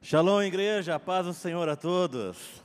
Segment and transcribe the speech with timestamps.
[0.00, 2.62] Shalom, igreja, a paz do Senhor a todos.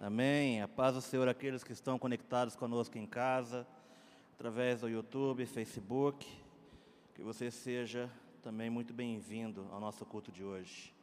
[0.00, 0.62] Amém.
[0.62, 3.66] A paz do Senhor àqueles que estão conectados conosco em casa,
[4.34, 6.26] através do YouTube, Facebook.
[7.12, 8.08] Que você seja
[8.40, 10.94] também muito bem-vindo ao nosso culto de hoje.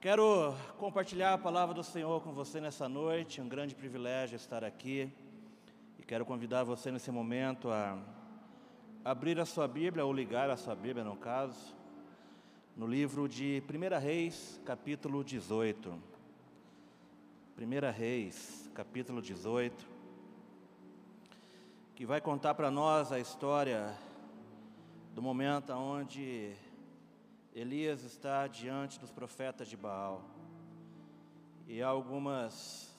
[0.00, 5.12] Quero compartilhar a palavra do Senhor com você nessa noite, um grande privilégio estar aqui.
[5.98, 7.98] E quero convidar você nesse momento a
[9.04, 11.76] abrir a sua Bíblia, ou ligar a sua Bíblia, no caso,
[12.76, 15.98] no livro de 1 Reis, capítulo 18.
[17.58, 19.88] 1 Reis, capítulo 18,
[21.94, 23.96] que vai contar para nós a história
[25.14, 26.54] do momento onde
[27.54, 30.22] Elias está diante dos profetas de Baal.
[31.66, 32.94] E há algumas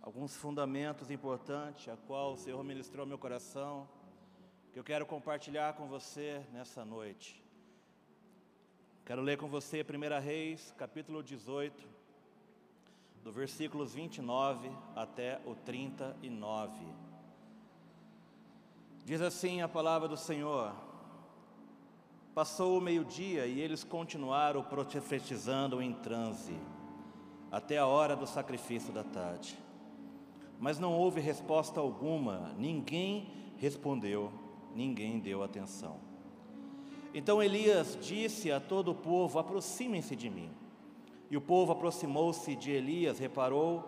[0.00, 3.86] alguns fundamentos importantes a qual o Senhor ministrou meu coração
[4.72, 7.45] que eu quero compartilhar com você nessa noite.
[9.06, 11.86] Quero ler com você 1 Reis, capítulo 18,
[13.22, 16.72] do versículos 29 até o 39.
[19.04, 20.74] Diz assim a palavra do Senhor:
[22.34, 26.58] Passou o meio-dia e eles continuaram profetizando em transe,
[27.48, 29.56] até a hora do sacrifício da tarde.
[30.58, 34.32] Mas não houve resposta alguma, ninguém respondeu,
[34.74, 36.15] ninguém deu atenção.
[37.14, 40.50] Então Elias disse a todo o povo: Aproximem-se de mim.
[41.30, 43.84] E o povo aproximou-se de Elias, reparou,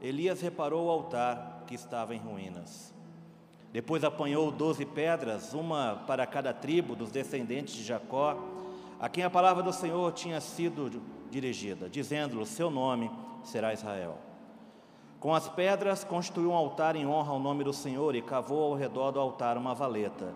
[0.00, 2.92] Elias reparou o altar que estava em ruínas.
[3.72, 8.36] Depois apanhou doze pedras, uma para cada tribo dos descendentes de Jacó,
[8.98, 13.08] a quem a palavra do Senhor tinha sido dirigida, dizendo-lhe: Seu nome
[13.44, 14.18] será Israel.
[15.20, 18.74] Com as pedras construiu um altar em honra ao nome do Senhor e cavou ao
[18.74, 20.34] redor do altar uma valeta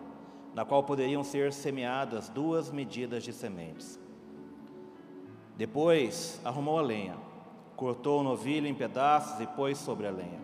[0.55, 3.99] na qual poderiam ser semeadas duas medidas de sementes.
[5.55, 7.15] Depois arrumou a lenha,
[7.75, 10.41] cortou o novilho em pedaços e pôs sobre a lenha.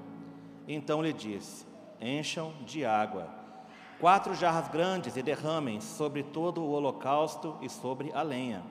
[0.68, 1.66] Então lhe disse:
[2.00, 3.42] Encham de água
[4.02, 8.64] quatro jarras grandes e derramem sobre todo o holocausto e sobre a lenha.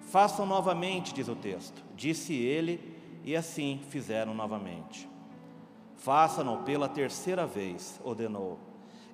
[0.00, 1.80] Façam novamente, diz o texto.
[1.94, 5.08] Disse ele, e assim fizeram novamente.
[5.94, 8.58] Façam-no pela terceira vez, ordenou.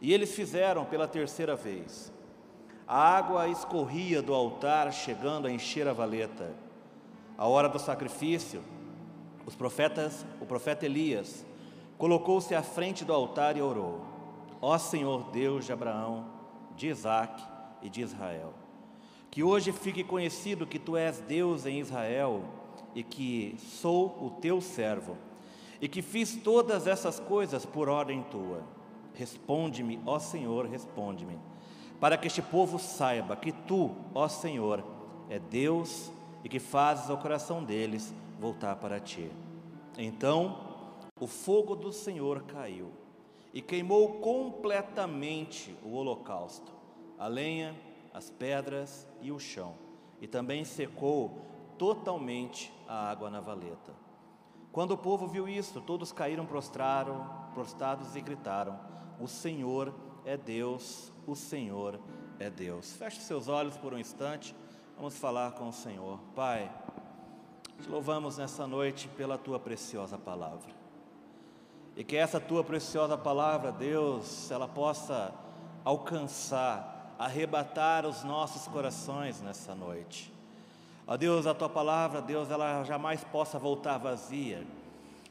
[0.00, 2.12] E eles fizeram pela terceira vez.
[2.86, 6.54] A água escorria do altar, chegando a encher a valeta.
[7.36, 8.62] A hora do sacrifício,
[9.44, 11.44] os profetas, o profeta Elias,
[11.98, 14.00] colocou-se à frente do altar e orou:
[14.60, 16.26] Ó Senhor Deus de Abraão,
[16.76, 17.42] de Isaac
[17.82, 18.54] e de Israel,
[19.30, 22.44] que hoje fique conhecido que tu és Deus em Israel
[22.94, 25.16] e que sou o teu servo,
[25.80, 28.75] e que fiz todas essas coisas por ordem tua.
[29.16, 31.38] Responde-me, ó Senhor, responde-me,
[31.98, 34.84] para que este povo saiba que tu, ó Senhor,
[35.30, 36.12] é Deus
[36.44, 39.30] e que fazes o coração deles voltar para ti.
[39.96, 40.58] Então
[41.18, 42.92] o fogo do Senhor caiu
[43.54, 46.70] e queimou completamente o holocausto,
[47.18, 47.74] a lenha,
[48.12, 49.74] as pedras e o chão,
[50.20, 51.40] e também secou
[51.78, 53.94] totalmente a água na valeta.
[54.70, 58.78] Quando o povo viu isso, todos caíram prostraram, prostrados e gritaram:
[59.20, 59.94] o Senhor
[60.24, 61.98] é Deus, o Senhor
[62.38, 62.92] é Deus.
[62.92, 64.54] Feche seus olhos por um instante,
[64.96, 66.18] vamos falar com o Senhor.
[66.34, 66.70] Pai,
[67.80, 70.74] te louvamos nessa noite pela tua preciosa palavra.
[71.96, 75.32] E que essa tua preciosa palavra, Deus, ela possa
[75.84, 80.32] alcançar, arrebatar os nossos corações nessa noite.
[81.06, 84.66] Ó Deus, a tua palavra, Deus, ela jamais possa voltar vazia,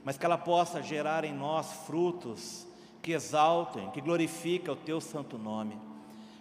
[0.03, 2.65] mas que ela possa gerar em nós frutos
[3.05, 5.79] que exaltem, que glorifiquem o teu santo nome.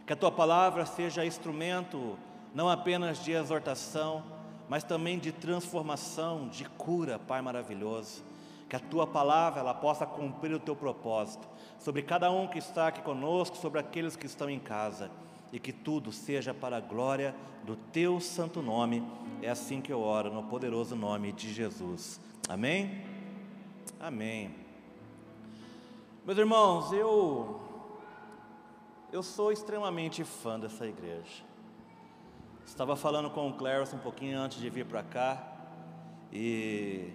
[0.06, 2.18] Que a tua palavra seja instrumento
[2.54, 4.24] não apenas de exortação,
[4.66, 8.24] mas também de transformação, de cura, Pai maravilhoso.
[8.66, 11.46] Que a tua palavra ela possa cumprir o teu propósito
[11.78, 15.10] sobre cada um que está aqui conosco, sobre aqueles que estão em casa,
[15.52, 19.06] e que tudo seja para a glória do teu santo nome.
[19.42, 22.18] É assim que eu oro, no poderoso nome de Jesus.
[22.48, 23.02] Amém?
[24.00, 24.63] Amém.
[26.24, 27.60] Meus irmãos, eu
[29.12, 31.44] eu sou extremamente fã dessa igreja.
[32.64, 35.46] Estava falando com o Clarence um pouquinho antes de vir para cá
[36.32, 37.12] e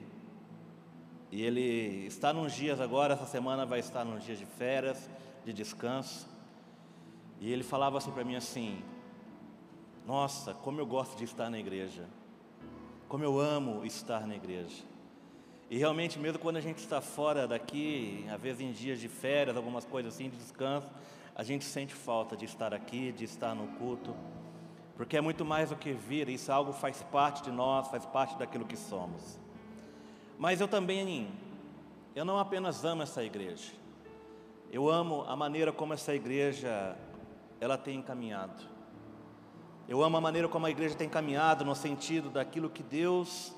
[1.31, 5.09] e ele está nos dias agora, essa semana vai estar nos dias de férias,
[5.43, 6.27] de descanso.
[7.39, 8.79] E ele falava assim para mim assim:
[10.05, 12.07] Nossa, como eu gosto de estar na igreja.
[13.07, 14.83] Como eu amo estar na igreja.
[15.69, 19.55] E realmente, mesmo quando a gente está fora daqui, às vezes em dias de férias,
[19.55, 20.89] algumas coisas assim, de descanso,
[21.35, 24.15] a gente sente falta de estar aqui, de estar no culto,
[24.97, 28.35] porque é muito mais do que vir, isso algo faz parte de nós, faz parte
[28.35, 29.39] daquilo que somos.
[30.39, 31.31] Mas eu também,
[32.15, 33.71] eu não apenas amo essa igreja,
[34.71, 36.97] eu amo a maneira como essa igreja
[37.61, 38.63] ela tem encaminhado.
[39.87, 43.53] Eu amo a maneira como a igreja tem caminhado no sentido daquilo que Deus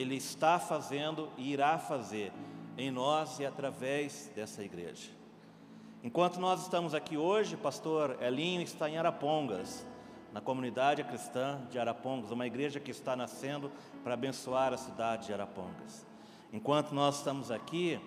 [0.00, 2.32] ele está fazendo e irá fazer
[2.76, 5.10] em nós e através dessa igreja.
[6.02, 9.86] Enquanto nós estamos aqui hoje, pastor Elinho está em Arapongas,
[10.32, 13.72] na comunidade cristã de Arapongas, uma igreja que está nascendo
[14.04, 16.06] para abençoar a cidade de Arapongas.
[16.52, 17.98] Enquanto nós estamos aqui,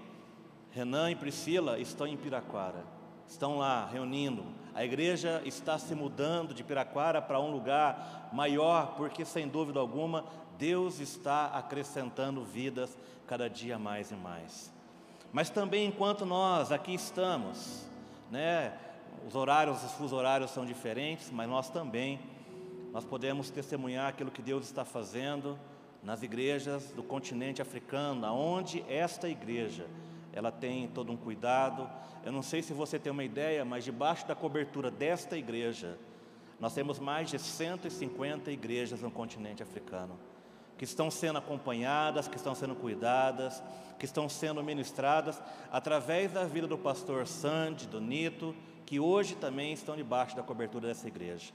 [0.71, 2.85] Renan e Priscila estão em Piraquara,
[3.27, 4.45] estão lá reunindo.
[4.75, 10.23] A igreja está se mudando de Piraquara para um lugar maior, porque sem dúvida alguma
[10.59, 12.95] Deus está acrescentando vidas
[13.25, 14.69] cada dia mais e mais.
[15.31, 17.87] Mas também enquanto nós aqui estamos,
[18.29, 18.77] né,
[19.25, 22.19] os horários, os fusos horários são diferentes, mas nós também,
[22.91, 25.57] nós podemos testemunhar aquilo que Deus está fazendo
[26.03, 29.87] nas igrejas do continente africano, aonde esta igreja,
[30.33, 31.89] ela tem todo um cuidado.
[32.25, 35.97] Eu não sei se você tem uma ideia, mas debaixo da cobertura desta igreja,
[36.59, 40.19] nós temos mais de 150 igrejas no continente africano
[40.79, 43.61] que estão sendo acompanhadas, que estão sendo cuidadas,
[43.99, 48.55] que estão sendo ministradas através da vida do pastor Sandy, do Nito,
[48.85, 51.51] que hoje também estão debaixo da cobertura dessa igreja.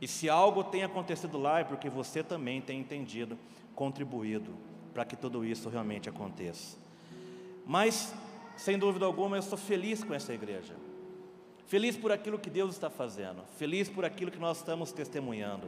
[0.00, 3.38] E se algo tem acontecido lá é porque você também tem entendido,
[3.76, 4.52] contribuído
[4.92, 6.76] para que tudo isso realmente aconteça.
[7.64, 8.12] Mas,
[8.56, 10.74] sem dúvida alguma, eu sou feliz com essa igreja.
[11.66, 15.66] Feliz por aquilo que Deus está fazendo, feliz por aquilo que nós estamos testemunhando,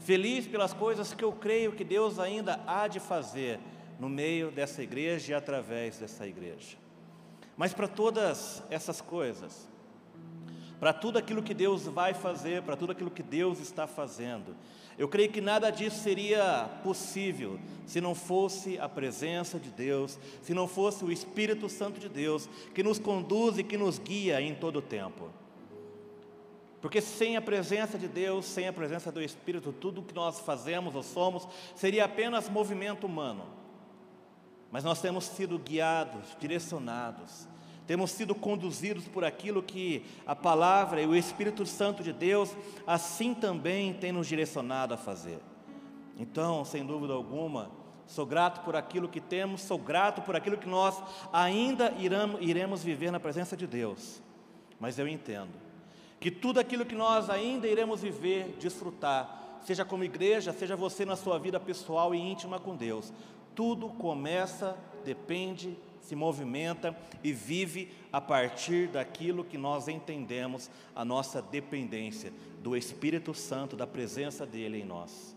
[0.00, 3.58] feliz pelas coisas que eu creio que Deus ainda há de fazer
[3.98, 6.76] no meio dessa igreja e através dessa igreja.
[7.56, 9.68] Mas para todas essas coisas,
[10.78, 14.54] para tudo aquilo que Deus vai fazer, para tudo aquilo que Deus está fazendo,
[14.98, 20.52] eu creio que nada disso seria possível se não fosse a presença de Deus, se
[20.52, 24.56] não fosse o Espírito Santo de Deus que nos conduz e que nos guia em
[24.56, 25.30] todo o tempo.
[26.80, 30.94] Porque sem a presença de Deus, sem a presença do Espírito, tudo que nós fazemos
[30.94, 31.46] ou somos
[31.76, 33.46] seria apenas movimento humano.
[34.70, 37.48] Mas nós temos sido guiados, direcionados,
[37.88, 42.54] temos sido conduzidos por aquilo que a palavra e o Espírito Santo de Deus
[42.86, 45.38] assim também tem nos direcionado a fazer.
[46.18, 47.70] Então, sem dúvida alguma,
[48.06, 51.02] sou grato por aquilo que temos, sou grato por aquilo que nós
[51.32, 51.94] ainda
[52.40, 54.20] iremos viver na presença de Deus.
[54.78, 55.54] Mas eu entendo
[56.20, 61.16] que tudo aquilo que nós ainda iremos viver, desfrutar, seja como igreja, seja você na
[61.16, 63.10] sua vida pessoal e íntima com Deus,
[63.54, 64.76] tudo começa,
[65.06, 65.74] depende
[66.08, 72.32] se movimenta e vive a partir daquilo que nós entendemos a nossa dependência
[72.62, 75.36] do Espírito Santo, da presença dele em nós.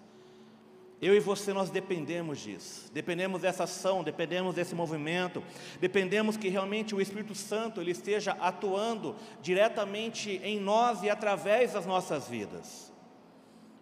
[1.02, 5.44] Eu e você nós dependemos disso, dependemos dessa ação, dependemos desse movimento,
[5.82, 11.86] dependemos que realmente o Espírito Santo ele esteja atuando diretamente em nós e através das
[11.86, 12.94] nossas vidas.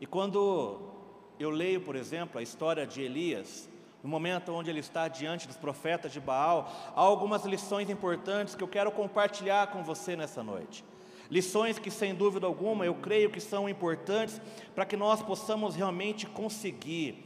[0.02, 0.90] E quando
[1.38, 3.70] eu leio, por exemplo, a história de Elias,
[4.04, 8.64] no momento onde ele está diante dos profetas de Baal, há algumas lições importantes que
[8.64, 10.84] eu quero compartilhar com você nessa noite.
[11.30, 14.42] Lições que, sem dúvida alguma, eu creio que são importantes
[14.74, 17.26] para que nós possamos realmente conseguir,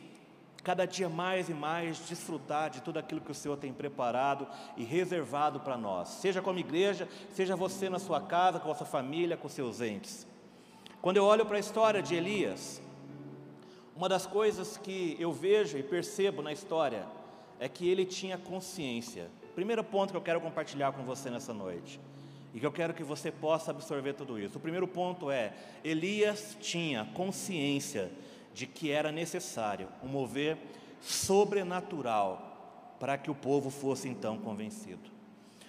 [0.61, 4.83] cada dia mais e mais, desfrutar de tudo aquilo que o Senhor tem preparado e
[4.83, 9.37] reservado para nós, seja como igreja, seja você na sua casa, com a sua família,
[9.37, 10.27] com seus entes.
[11.01, 12.81] Quando eu olho para a história de Elias,
[13.95, 17.05] uma das coisas que eu vejo e percebo na história
[17.59, 19.29] é que ele tinha consciência.
[19.53, 21.99] Primeiro ponto que eu quero compartilhar com você nessa noite
[22.53, 24.57] e que eu quero que você possa absorver tudo isso.
[24.57, 28.11] O primeiro ponto é: Elias tinha consciência
[28.53, 30.57] de que era necessário um mover
[31.01, 35.11] sobrenatural para que o povo fosse então convencido.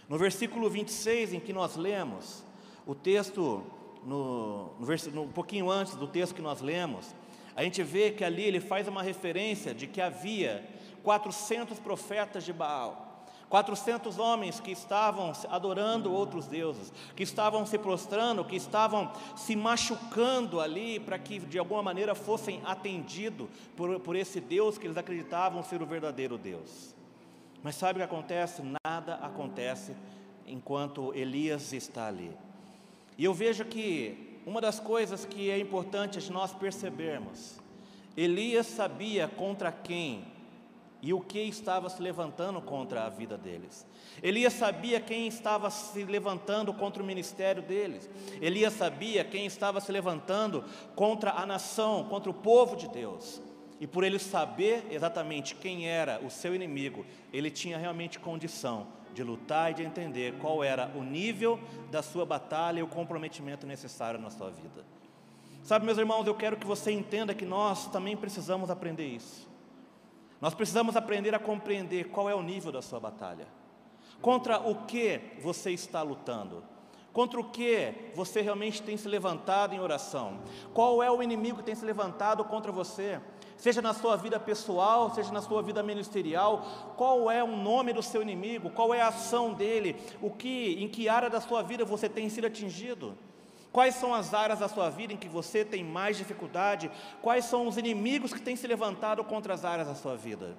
[0.09, 2.45] No versículo 26, em que nós lemos,
[2.87, 3.65] o texto,
[4.05, 7.15] no, no, um pouquinho antes do texto que nós lemos,
[7.57, 10.65] a gente vê que ali ele faz uma referência de que havia
[11.03, 13.05] 400 profetas de Baal.
[13.49, 20.61] 400 homens que estavam adorando outros deuses, que estavam se prostrando, que estavam se machucando
[20.61, 25.63] ali para que de alguma maneira fossem atendidos por, por esse Deus que eles acreditavam
[25.63, 26.97] ser o verdadeiro Deus.
[27.63, 28.61] Mas sabe o que acontece?
[28.85, 29.95] Nada acontece
[30.47, 32.37] enquanto Elias está ali.
[33.17, 37.61] E eu vejo que uma das coisas que é importante nós percebermos,
[38.17, 40.25] Elias sabia contra quem
[41.03, 43.87] e o que estava se levantando contra a vida deles.
[44.23, 48.09] Elias sabia quem estava se levantando contra o ministério deles.
[48.41, 53.43] Elias sabia quem estava se levantando contra a nação, contra o povo de Deus.
[53.81, 59.23] E por ele saber exatamente quem era o seu inimigo, ele tinha realmente condição de
[59.23, 61.59] lutar e de entender qual era o nível
[61.91, 64.85] da sua batalha e o comprometimento necessário na sua vida.
[65.63, 69.49] Sabe, meus irmãos, eu quero que você entenda que nós também precisamos aprender isso.
[70.41, 73.47] Nós precisamos aprender a compreender qual é o nível da sua batalha.
[74.21, 76.63] Contra o que você está lutando?
[77.15, 80.41] Contra o que você realmente tem se levantado em oração?
[80.75, 83.21] Qual é o inimigo que tem se levantado contra você?
[83.65, 88.03] Seja na sua vida pessoal, seja na sua vida ministerial, qual é o nome do
[88.03, 88.69] seu inimigo?
[88.69, 89.97] Qual é a ação dele?
[90.21, 93.17] O que, em que área da sua vida você tem sido atingido?
[93.73, 96.91] Quais são as áreas da sua vida em que você tem mais dificuldade?
[97.23, 100.59] Quais são os inimigos que têm se levantado contra as áreas da sua vida?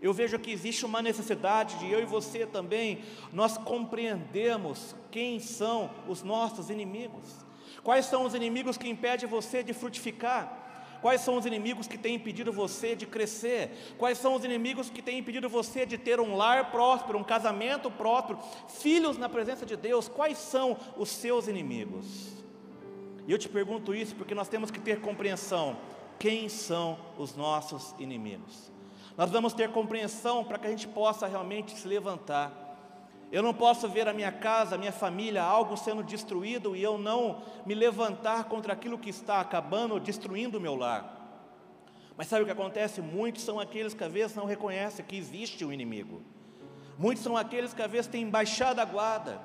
[0.00, 5.88] Eu vejo que existe uma necessidade de eu e você também nós compreendemos quem são
[6.08, 7.46] os nossos inimigos.
[7.84, 10.61] Quais são os inimigos que impedem você de frutificar?
[11.02, 13.94] Quais são os inimigos que têm impedido você de crescer?
[13.98, 17.90] Quais são os inimigos que têm impedido você de ter um lar próspero, um casamento
[17.90, 20.08] próspero, filhos na presença de Deus?
[20.08, 22.32] Quais são os seus inimigos?
[23.26, 25.76] E eu te pergunto isso porque nós temos que ter compreensão:
[26.20, 28.70] quem são os nossos inimigos?
[29.16, 32.61] Nós vamos ter compreensão para que a gente possa realmente se levantar.
[33.32, 36.98] Eu não posso ver a minha casa, a minha família, algo sendo destruído e eu
[36.98, 41.18] não me levantar contra aquilo que está acabando, destruindo o meu lar.
[42.14, 43.00] Mas sabe o que acontece?
[43.00, 46.20] Muitos são aqueles que às vezes não reconhecem que existe o um inimigo.
[46.98, 49.40] Muitos são aqueles que às vezes têm baixado a guarda,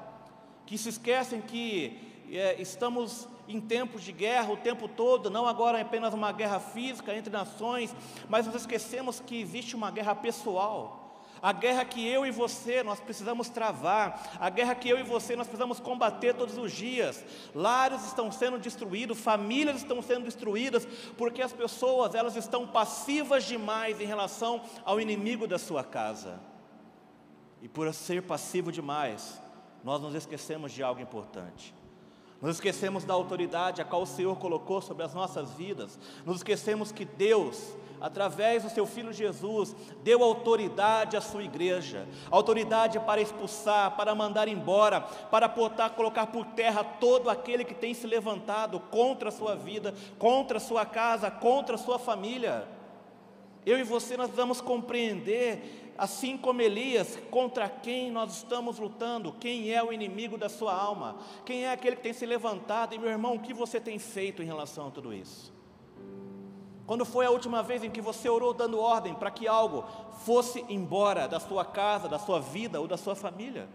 [0.66, 1.98] que se esquecem que
[2.30, 6.60] é, estamos em tempos de guerra o tempo todo, não agora é apenas uma guerra
[6.60, 7.96] física entre nações,
[8.28, 11.07] mas nós esquecemos que existe uma guerra pessoal.
[11.42, 15.36] A guerra que eu e você nós precisamos travar, a guerra que eu e você
[15.36, 17.24] nós precisamos combater todos os dias.
[17.54, 24.00] Lares estão sendo destruídos, famílias estão sendo destruídas, porque as pessoas elas estão passivas demais
[24.00, 26.40] em relação ao inimigo da sua casa.
[27.62, 29.42] E por ser passivo demais,
[29.84, 31.74] nós nos esquecemos de algo importante.
[32.42, 35.98] Nos esquecemos da autoridade a qual o Senhor colocou sobre as nossas vidas.
[36.24, 43.00] Nos esquecemos que Deus, através do seu Filho Jesus, deu autoridade à sua igreja autoridade
[43.00, 48.06] para expulsar, para mandar embora, para botar, colocar por terra todo aquele que tem se
[48.06, 52.68] levantado contra a sua vida, contra a sua casa, contra a sua família.
[53.66, 59.74] Eu e você nós vamos compreender assim como Elias, contra quem nós estamos lutando, quem
[59.74, 63.10] é o inimigo da sua alma, quem é aquele que tem se levantado, e meu
[63.10, 65.54] irmão, o que você tem feito em relação a tudo isso?
[66.86, 69.84] Quando foi a última vez em que você orou dando ordem para que algo
[70.24, 73.68] fosse embora da sua casa, da sua vida ou da sua família?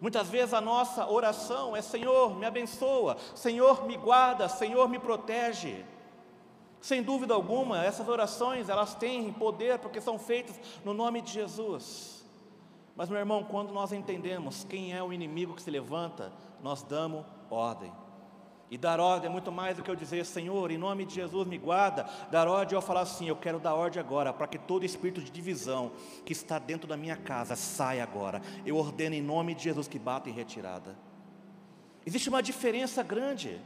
[0.00, 5.84] Muitas vezes a nossa oração é: Senhor, me abençoa, Senhor, me guarda, Senhor, me protege.
[6.80, 12.24] Sem dúvida alguma, essas orações, elas têm poder porque são feitas no nome de Jesus.
[12.96, 16.32] Mas, meu irmão, quando nós entendemos quem é o inimigo que se levanta,
[16.62, 17.92] nós damos ordem.
[18.70, 21.46] E dar ordem é muito mais do que eu dizer, Senhor, em nome de Jesus
[21.46, 22.08] me guarda.
[22.30, 25.20] Dar ordem é eu falar assim, eu quero dar ordem agora, para que todo espírito
[25.20, 25.90] de divisão
[26.24, 28.40] que está dentro da minha casa saia agora.
[28.64, 30.96] Eu ordeno em nome de Jesus que bata em retirada.
[32.06, 33.60] Existe uma diferença grande.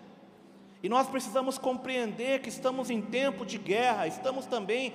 [0.84, 4.92] E nós precisamos compreender que estamos em tempo de guerra, estamos também,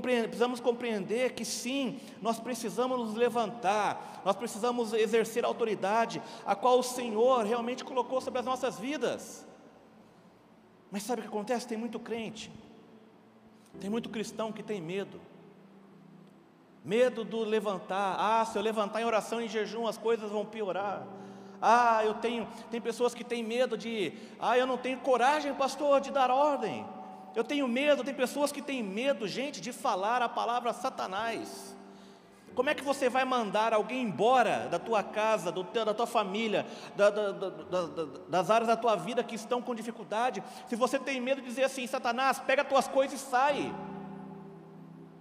[0.00, 6.78] precisamos compreender que sim, nós precisamos nos levantar, nós precisamos exercer a autoridade a qual
[6.78, 9.46] o Senhor realmente colocou sobre as nossas vidas.
[10.90, 11.68] Mas sabe o que acontece?
[11.68, 12.50] Tem muito crente,
[13.78, 15.20] tem muito cristão que tem medo.
[16.82, 18.16] Medo do levantar.
[18.18, 21.06] Ah, se eu levantar em oração e em jejum, as coisas vão piorar.
[21.60, 26.00] Ah, eu tenho, tem pessoas que têm medo de, ah, eu não tenho coragem, pastor,
[26.00, 26.86] de dar ordem.
[27.34, 31.76] Eu tenho medo, tem pessoas que têm medo, gente, de falar a palavra Satanás.
[32.54, 36.06] Como é que você vai mandar alguém embora da tua casa, do teu, da tua
[36.06, 40.98] família, da, da, da, das áreas da tua vida que estão com dificuldade, se você
[40.98, 43.74] tem medo de dizer assim, Satanás, pega as tuas coisas e sai.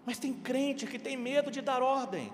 [0.06, 2.32] Mas tem crente que tem medo de dar ordem,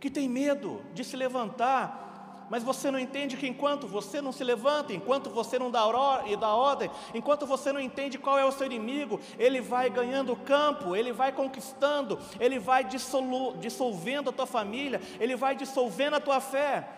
[0.00, 2.09] que tem medo de se levantar
[2.50, 6.90] mas você não entende que enquanto você não se levanta, enquanto você não dá, ordem,
[7.14, 11.30] enquanto você não entende qual é o seu inimigo, ele vai ganhando campo, ele vai
[11.30, 16.88] conquistando, ele vai dissolvendo a tua família, ele vai dissolvendo a tua fé,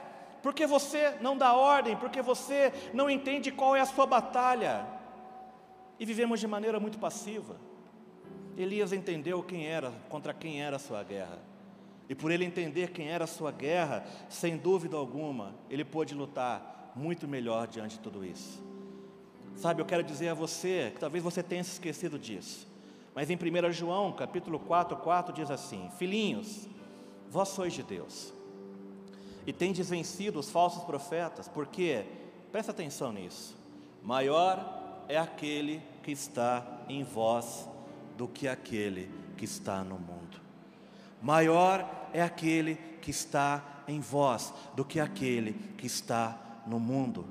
[0.42, 4.86] porque você não dá ordem, porque você não entende qual é a sua batalha,
[6.00, 7.56] e vivemos de maneira muito passiva.
[8.56, 11.51] Elias entendeu quem era, contra quem era a sua guerra.
[12.12, 16.92] E por ele entender quem era a sua guerra, sem dúvida alguma, ele pôde lutar
[16.94, 18.62] muito melhor diante de tudo isso.
[19.56, 22.68] Sabe, eu quero dizer a você, que talvez você tenha se esquecido disso,
[23.14, 26.68] mas em 1 João, capítulo 4, 4 diz assim: Filhinhos,
[27.30, 28.34] vós sois de Deus,
[29.46, 32.04] e tendes vencido os falsos profetas, porque,
[32.52, 33.56] presta atenção nisso,
[34.02, 37.66] maior é aquele que está em vós
[38.18, 40.42] do que aquele que está no mundo.
[41.22, 47.26] Maior é aquele que está em vós do que aquele que está no mundo.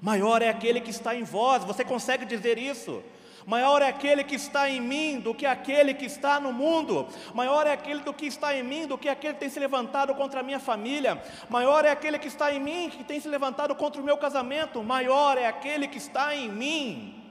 [0.00, 3.02] Maior é aquele que está em vós, você consegue dizer isso?
[3.46, 7.08] Maior é aquele que está em mim do que aquele que está no mundo.
[7.34, 10.14] Maior é aquele do que está em mim do que aquele que tem se levantado
[10.14, 11.20] contra a minha família.
[11.48, 14.82] Maior é aquele que está em mim que tem se levantado contra o meu casamento.
[14.82, 17.21] Maior é aquele que está em mim.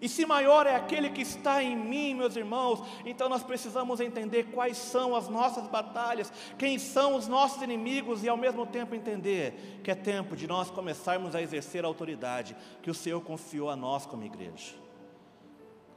[0.00, 4.44] E se maior é aquele que está em mim, meus irmãos, então nós precisamos entender
[4.44, 9.80] quais são as nossas batalhas, quem são os nossos inimigos e ao mesmo tempo entender
[9.82, 13.76] que é tempo de nós começarmos a exercer a autoridade que o Senhor confiou a
[13.76, 14.74] nós como igreja.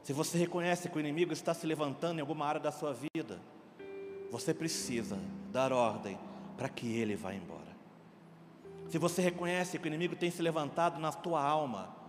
[0.02, 3.40] Se você reconhece que o inimigo está se levantando em alguma área da sua vida,
[4.32, 5.16] você precisa
[5.52, 6.18] dar ordem
[6.56, 7.70] para que ele vá embora.
[8.88, 12.01] Se você reconhece que o inimigo tem se levantado na tua alma,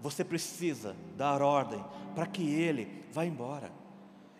[0.00, 1.84] você precisa dar ordem
[2.14, 3.70] para que ele vá embora.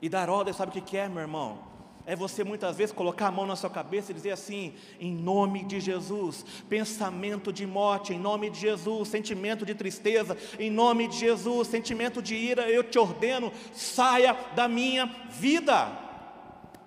[0.00, 1.76] E dar ordem, sabe o que é, meu irmão?
[2.06, 5.64] é você muitas vezes colocar a mão na sua cabeça e dizer assim: em nome
[5.64, 11.18] de Jesus, pensamento de morte, em nome de Jesus, sentimento de tristeza, em nome de
[11.18, 15.90] Jesus, sentimento de ira, eu te ordeno, saia da minha vida.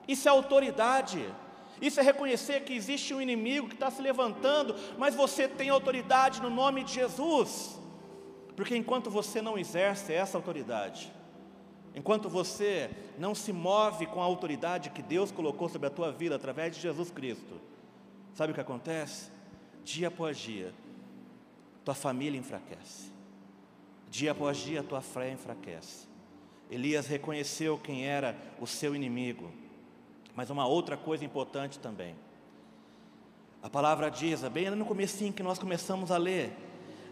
[0.07, 1.23] Isso é autoridade.
[1.81, 6.41] Isso é reconhecer que existe um inimigo que está se levantando, mas você tem autoridade
[6.41, 7.78] no nome de Jesus.
[8.59, 11.11] Porque enquanto você não exerce essa autoridade,
[11.95, 16.35] Enquanto você não se move com a autoridade que Deus colocou sobre a tua vida
[16.35, 17.59] através de Jesus Cristo,
[18.33, 19.31] sabe o que acontece?
[19.83, 20.71] Dia após dia,
[21.83, 23.11] tua família enfraquece.
[24.09, 26.07] Dia após dia, tua fé enfraquece.
[26.69, 29.51] Elias reconheceu quem era o seu inimigo.
[30.35, 32.15] Mas uma outra coisa importante também.
[33.63, 36.68] A palavra diz, bem no comecinho que nós começamos a ler,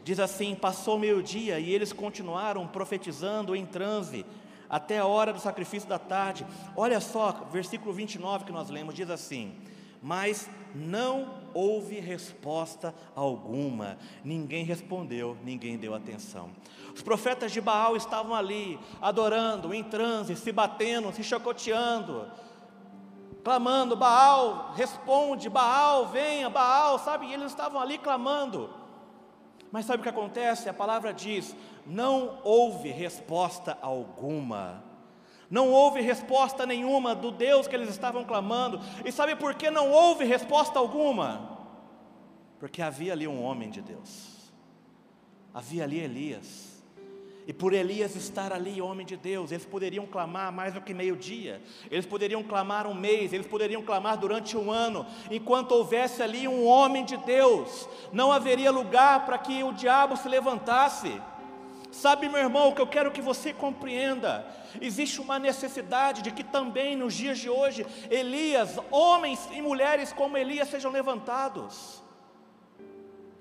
[0.08, 4.26] diz assim: passou meio-dia e eles continuaram profetizando em transe
[4.70, 6.48] até a hora do sacrifício da tarde.
[6.78, 9.54] Olha só, versículo 29 que nós lemos, diz assim:
[10.02, 16.52] Mas não houve resposta alguma, ninguém respondeu, ninguém deu atenção.
[16.96, 22.32] Os profetas de Baal estavam ali, adorando, em transe, se batendo, se chacoteando,
[23.44, 27.26] clamando: Baal, responde, Baal, venha, Baal, sabe?
[27.26, 28.87] E eles estavam ali clamando.
[29.72, 30.70] Mas sabe o que acontece?
[30.70, 34.84] A palavra diz: não houve resposta alguma.
[35.50, 38.82] Não houve resposta nenhuma do Deus que eles estavam clamando.
[39.06, 41.58] E sabe por que não houve resposta alguma?
[42.60, 44.52] Porque havia ali um homem de Deus.
[45.54, 46.67] Havia ali Elias.
[47.48, 51.62] E por Elias estar ali, homem de Deus, eles poderiam clamar mais do que meio-dia,
[51.90, 56.66] eles poderiam clamar um mês, eles poderiam clamar durante um ano, enquanto houvesse ali um
[56.66, 61.22] homem de Deus, não haveria lugar para que o diabo se levantasse.
[61.90, 64.46] Sabe, meu irmão, o que eu quero que você compreenda:
[64.82, 70.38] existe uma necessidade de que também nos dias de hoje, Elias, homens e mulheres como
[70.38, 72.04] Elias, sejam levantados.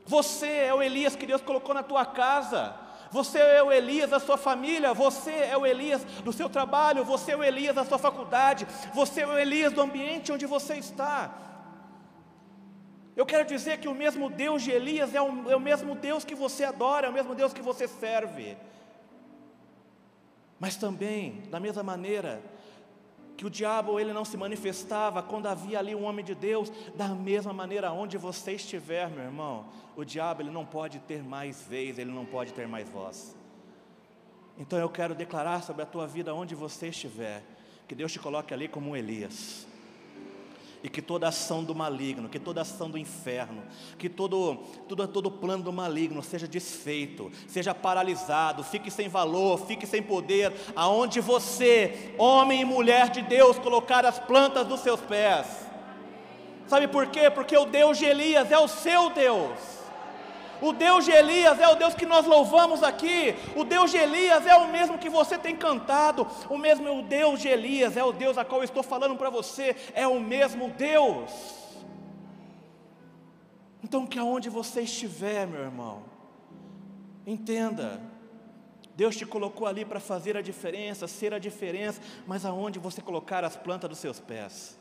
[0.04, 2.85] Você é o Elias que Deus colocou na tua casa.
[3.10, 7.32] Você é o Elias da sua família, você é o Elias do seu trabalho, você
[7.32, 11.34] é o Elias da sua faculdade, você é o Elias do ambiente onde você está.
[13.16, 16.24] Eu quero dizer que o mesmo Deus de Elias é o, é o mesmo Deus
[16.24, 18.56] que você adora, é o mesmo Deus que você serve.
[20.58, 22.42] Mas também, da mesma maneira,
[23.36, 27.08] que o diabo ele não se manifestava quando havia ali um homem de Deus, da
[27.08, 31.98] mesma maneira onde você estiver, meu irmão, o diabo ele não pode ter mais vez,
[31.98, 33.36] ele não pode ter mais voz.
[34.58, 37.42] Então eu quero declarar sobre a tua vida onde você estiver,
[37.86, 39.66] que Deus te coloque ali como um Elias
[40.86, 43.60] e que toda ação do maligno, que toda ação do inferno,
[43.98, 44.56] que todo,
[44.88, 50.52] todo, todo plano do maligno seja desfeito, seja paralisado, fique sem valor, fique sem poder,
[50.76, 55.48] aonde você, homem e mulher de Deus, colocar as plantas dos seus pés.
[56.68, 57.30] Sabe por quê?
[57.30, 59.75] Porque o Deus de Elias é o seu Deus.
[60.60, 63.34] O Deus de Elias é o Deus que nós louvamos aqui.
[63.54, 66.26] O Deus de Elias é o mesmo que você tem cantado.
[66.48, 69.76] O mesmo Deus de Elias é o Deus a qual eu estou falando para você.
[69.94, 71.30] É o mesmo Deus.
[73.82, 76.02] Então, que aonde você estiver, meu irmão,
[77.26, 78.00] entenda
[78.96, 83.44] Deus te colocou ali para fazer a diferença, ser a diferença, mas aonde você colocar
[83.44, 84.78] as plantas dos seus pés?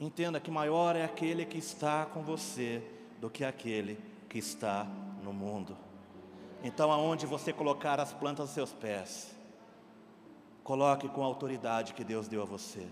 [0.00, 2.82] Entenda que maior é aquele que está com você
[3.20, 3.96] do que aquele
[4.34, 4.84] que está
[5.22, 5.78] no mundo.
[6.60, 9.32] Então, aonde você colocar as plantas dos seus pés,
[10.64, 12.84] coloque com a autoridade que Deus deu a você.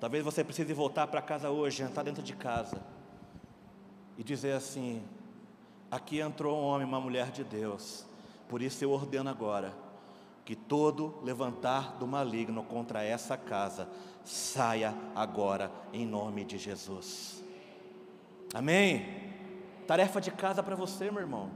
[0.00, 2.82] Talvez você precise voltar para casa hoje, entrar dentro de casa
[4.16, 5.02] e dizer assim:
[5.90, 8.06] aqui entrou um homem, uma mulher de Deus
[8.48, 9.74] por isso eu ordeno agora
[10.44, 13.88] que todo levantar do maligno contra essa casa
[14.24, 17.42] saia agora em nome de Jesus.
[18.54, 19.23] Amém.
[19.86, 21.50] Tarefa de casa para você, meu irmão.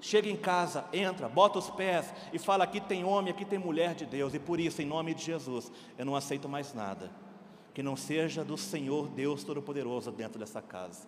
[0.00, 3.94] Chega em casa, entra, bota os pés e fala: aqui tem homem, aqui tem mulher
[3.94, 7.10] de Deus, e por isso, em nome de Jesus, eu não aceito mais nada
[7.72, 11.06] que não seja do Senhor Deus Todo-Poderoso dentro dessa casa.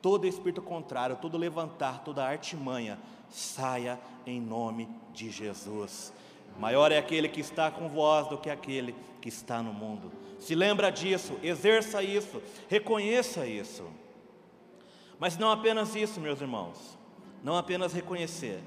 [0.00, 2.98] Todo espírito contrário, todo levantar, toda artimanha,
[3.30, 6.12] saia em nome de Jesus.
[6.58, 10.12] Maior é aquele que está com vós do que aquele que está no mundo.
[10.38, 13.84] Se lembra disso, exerça isso, reconheça isso.
[15.18, 16.98] Mas não apenas isso, meus irmãos,
[17.42, 18.62] não apenas reconhecer.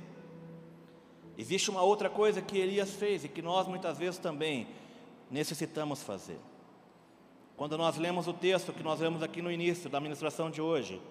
[1.38, 4.68] Existe uma outra coisa que Elias fez e que nós muitas vezes também
[5.30, 6.40] necessitamos fazer.
[7.56, 11.02] Quando nós lemos o texto que nós lemos aqui no início da ministração de hoje,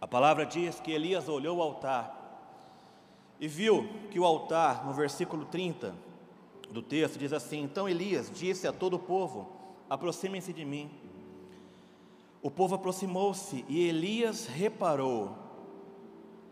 [0.00, 2.14] a palavra diz que Elias olhou o altar
[3.40, 5.94] e viu que o altar, no versículo 30
[6.70, 9.50] do texto, diz assim: Então Elias disse a todo o povo:
[9.88, 10.90] Aproximem-se de mim.
[12.42, 15.36] O povo aproximou-se e Elias reparou: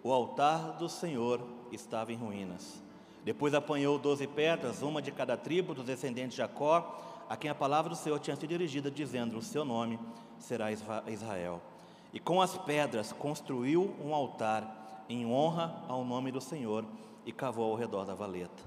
[0.02, 1.40] o altar do Senhor
[1.72, 2.82] estava em ruínas.
[3.24, 7.54] Depois apanhou doze pedras, uma de cada tribo dos descendentes de Jacó, a quem a
[7.54, 9.98] palavra do Senhor tinha sido dirigida, dizendo: O seu nome
[10.38, 11.60] será Israel
[12.16, 16.82] e com as pedras construiu um altar em honra ao nome do Senhor
[17.26, 18.62] e cavou ao redor da valeta.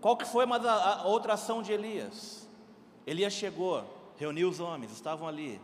[0.00, 2.48] Qual que foi a, a outra ação de Elias?
[3.06, 3.84] Elias chegou,
[4.16, 5.60] reuniu os homens, estavam ali.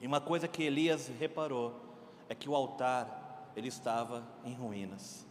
[0.00, 1.74] E uma coisa que Elias reparou
[2.28, 5.26] é que o altar ele estava em ruínas.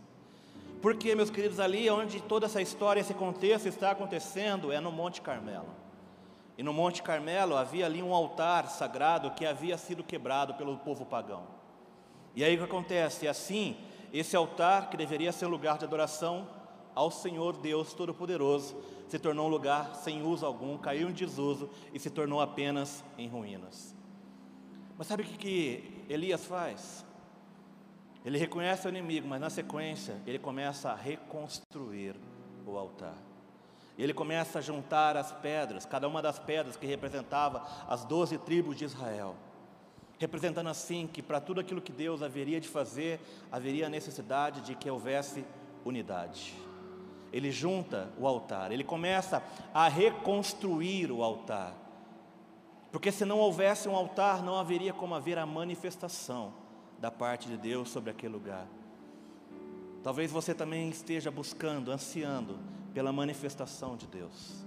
[0.82, 5.21] Porque, meus queridos, ali onde toda essa história, esse contexto está acontecendo, é no Monte
[5.21, 5.69] Carmelo.
[6.58, 11.06] E no Monte Carmelo havia ali um altar sagrado que havia sido quebrado pelo povo
[11.06, 11.43] pagão.
[12.36, 13.28] E aí o que acontece?
[13.28, 13.78] Assim,
[14.13, 16.47] esse altar, que deveria ser lugar de adoração
[16.93, 18.75] ao Senhor Deus Todo-Poderoso,
[19.08, 23.28] se tornou um lugar sem uso algum, caiu em desuso e se tornou apenas em
[23.28, 23.94] ruínas.
[24.97, 27.05] Mas sabe o que, que Elias faz?
[28.23, 32.15] Ele reconhece o inimigo, mas na sequência ele começa a reconstruir
[32.65, 33.15] o altar.
[33.97, 38.75] Ele começa a juntar as pedras, cada uma das pedras que representava as doze tribos
[38.75, 39.36] de Israel,
[40.17, 43.19] representando assim que para tudo aquilo que Deus haveria de fazer,
[43.51, 45.45] haveria a necessidade de que houvesse
[45.86, 46.53] unidade.
[47.31, 51.73] Ele junta o altar, ele começa a reconstruir o altar,
[52.95, 56.53] porque se não houvesse um altar, não haveria como haver a manifestação
[56.97, 58.65] da parte de Deus sobre aquele lugar.
[60.01, 62.58] Talvez você também esteja buscando, ansiando
[62.93, 64.65] pela manifestação de Deus.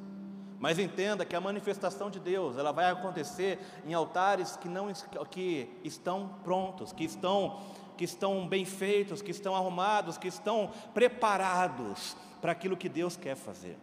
[0.58, 4.92] Mas entenda que a manifestação de Deus, ela vai acontecer em altares que não
[5.30, 7.58] que estão prontos, que estão
[7.96, 13.36] que estão bem feitos, que estão arrumados, que estão preparados para aquilo que Deus quer
[13.36, 13.78] fazer.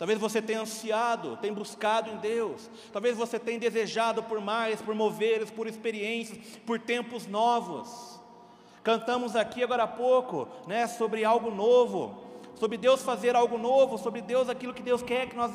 [0.00, 2.70] Talvez você tenha ansiado, tenha buscado em Deus.
[2.90, 8.18] Talvez você tenha desejado por mais, por moveres, por experiências, por tempos novos.
[8.82, 14.20] Cantamos aqui agora há pouco, né, sobre algo novo sobre Deus fazer algo novo, sobre
[14.20, 15.50] Deus aquilo que Deus quer, que nós,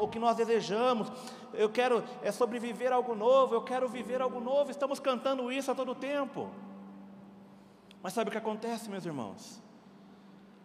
[0.00, 1.12] o que nós desejamos.
[1.52, 4.70] Eu quero, é sobre viver algo novo, eu quero viver algo novo.
[4.70, 6.50] Estamos cantando isso a todo tempo.
[8.02, 9.65] Mas sabe o que acontece, meus irmãos?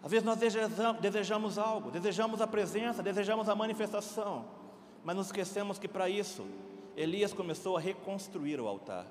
[0.04, 0.38] Às vezes nós
[1.00, 4.46] desejamos, algo, desejamos a presença, desejamos a manifestação,
[5.04, 6.48] mas nos esquecemos que para isso
[6.98, 9.06] Elias começou a reconstruir o altar.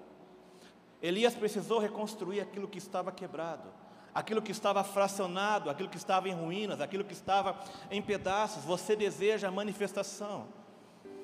[1.00, 3.68] Elias precisou reconstruir aquilo que estava quebrado
[4.14, 7.58] aquilo que estava fracionado, aquilo que estava em ruínas, aquilo que estava
[7.90, 8.64] em pedaços.
[8.64, 10.46] Você deseja a manifestação.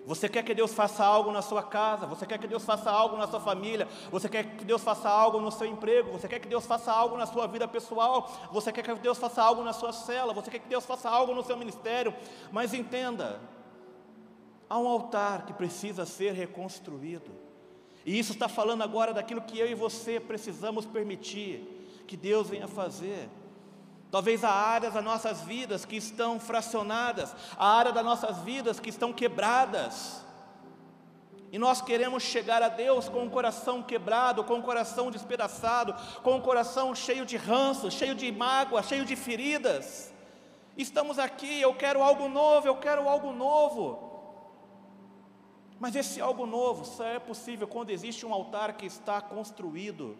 [0.07, 3.16] Você quer que Deus faça algo na sua casa, você quer que Deus faça algo
[3.16, 6.47] na sua família, você quer que Deus faça algo no seu emprego, você quer que
[6.47, 9.92] Deus faça algo na sua vida pessoal, você quer que Deus faça algo na sua
[9.92, 12.14] cela, você quer que Deus faça algo no seu ministério,
[12.53, 13.40] mas entenda,
[14.71, 17.33] há um altar que precisa ser reconstruído,
[18.05, 22.69] e isso está falando agora daquilo que eu e você precisamos permitir que Deus venha
[22.69, 23.29] fazer.
[24.11, 28.90] Talvez há áreas das nossas vidas que estão fracionadas, há áreas das nossas vidas que
[28.90, 30.25] estão quebradas.
[31.53, 36.37] E nós queremos chegar a Deus com o coração quebrado, com o coração despedaçado, com
[36.37, 40.12] o coração cheio de ranço, cheio de mágoa, cheio de feridas.
[40.77, 44.07] Estamos aqui, eu quero algo novo, eu quero algo novo.
[45.79, 50.16] Mas esse algo novo só é possível quando existe um altar que está construído,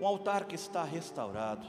[0.00, 1.66] um altar que está restaurado.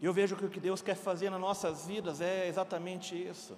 [0.00, 3.56] E eu vejo que o que Deus quer fazer nas nossas vidas é exatamente isso.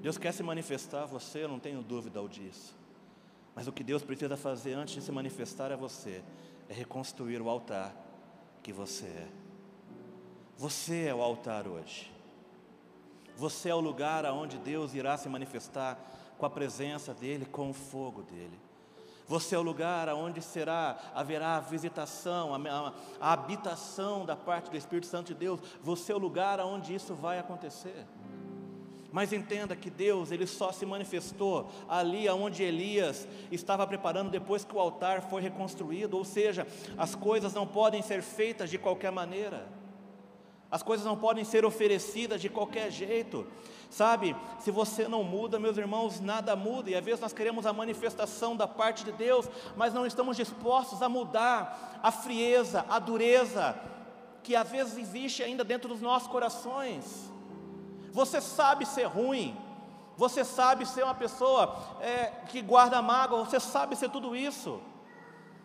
[0.00, 2.76] Deus quer se manifestar a você, eu não tenho dúvida disso.
[3.54, 6.22] Mas o que Deus precisa fazer antes de se manifestar a você
[6.68, 7.94] é reconstruir o altar
[8.62, 9.28] que você é.
[10.56, 12.10] Você é o altar hoje.
[13.36, 15.98] Você é o lugar aonde Deus irá se manifestar
[16.38, 18.58] com a presença dele, com o fogo dele.
[19.32, 24.76] Você é o lugar aonde será haverá a visitação, a, a, habitação da parte do
[24.76, 25.58] Espírito Santo de Deus.
[25.82, 28.04] Você é o lugar aonde isso vai acontecer.
[29.10, 34.76] Mas entenda que Deus, ele só se manifestou ali onde Elias estava preparando depois que
[34.76, 36.66] o altar foi reconstruído, ou seja,
[36.98, 39.66] as coisas não podem ser feitas de qualquer maneira.
[40.70, 43.46] As coisas não podem ser oferecidas de qualquer jeito.
[43.92, 46.88] Sabe, se você não muda, meus irmãos, nada muda.
[46.88, 51.02] E às vezes nós queremos a manifestação da parte de Deus, mas não estamos dispostos
[51.02, 53.78] a mudar a frieza, a dureza
[54.42, 57.30] que às vezes existe ainda dentro dos nossos corações.
[58.12, 59.54] Você sabe ser ruim,
[60.16, 64.80] você sabe ser uma pessoa é, que guarda mágoa, você sabe ser tudo isso.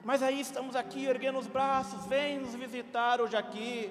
[0.04, 3.90] Mas aí estamos aqui erguendo os braços, vem nos visitar hoje aqui.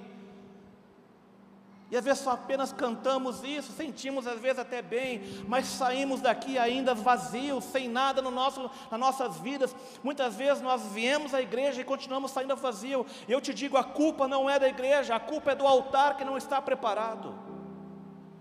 [1.91, 6.59] E às vezes só apenas cantamos isso, sentimos às vezes até bem, mas saímos daqui
[6.59, 9.75] ainda vazios, sem nada no nosso, nas nossas vidas.
[10.03, 13.07] Muitas vezes nós viemos à igreja e continuamos saindo vazio.
[13.29, 16.25] Eu te digo, a culpa não é da igreja, a culpa é do altar que
[16.25, 17.47] não está preparado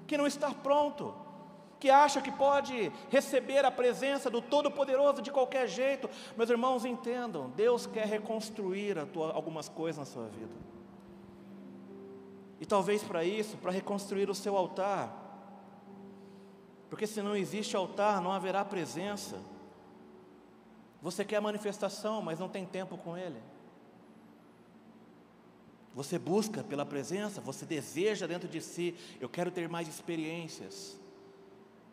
[0.05, 1.13] que não está pronto,
[1.79, 6.09] que acha que pode receber a presença do Todo-Poderoso de qualquer jeito.
[6.37, 10.74] Meus irmãos, entendam: Deus quer reconstruir tua, algumas coisas na sua vida.
[12.59, 15.25] E talvez para isso, para reconstruir o seu altar,
[16.89, 19.41] porque se não existe altar, não haverá presença.
[21.01, 23.41] Você quer manifestação, mas não tem tempo com Ele.
[25.93, 30.99] Você busca pela presença, você deseja dentro de si, eu quero ter mais experiências.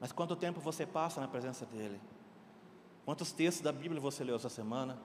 [0.00, 2.00] Mas quanto tempo você passa na presença dEle?
[3.04, 4.98] Quantos textos da Bíblia você leu essa semana?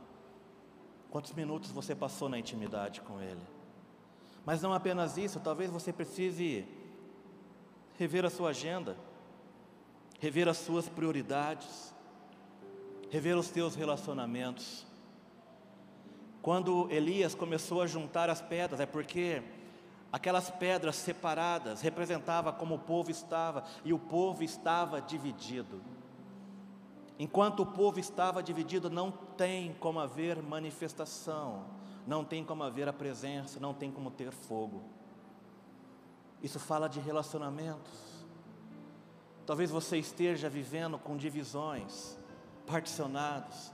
[1.09, 3.56] Quantos minutos você passou na intimidade com Ele?
[4.47, 6.65] Mas não apenas isso, talvez você precise
[7.97, 8.95] rever a sua agenda,
[10.21, 11.93] rever as suas prioridades,
[13.09, 14.87] rever os teus relacionamentos.
[16.41, 19.43] Quando Elias começou a juntar as pedras, é porque
[20.13, 25.81] aquelas pedras separadas representava como o povo estava, e o povo estava dividido.
[27.19, 31.65] Enquanto o povo estava dividido, não tem como haver manifestação,
[32.07, 34.81] não tem como haver a presença, não tem como ter fogo.
[36.41, 38.25] Isso fala de relacionamentos.
[39.45, 42.17] Talvez você esteja vivendo com divisões,
[42.65, 43.73] particionados,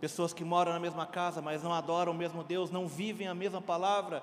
[0.00, 3.34] pessoas que moram na mesma casa, mas não adoram o mesmo Deus, não vivem a
[3.34, 4.22] mesma palavra.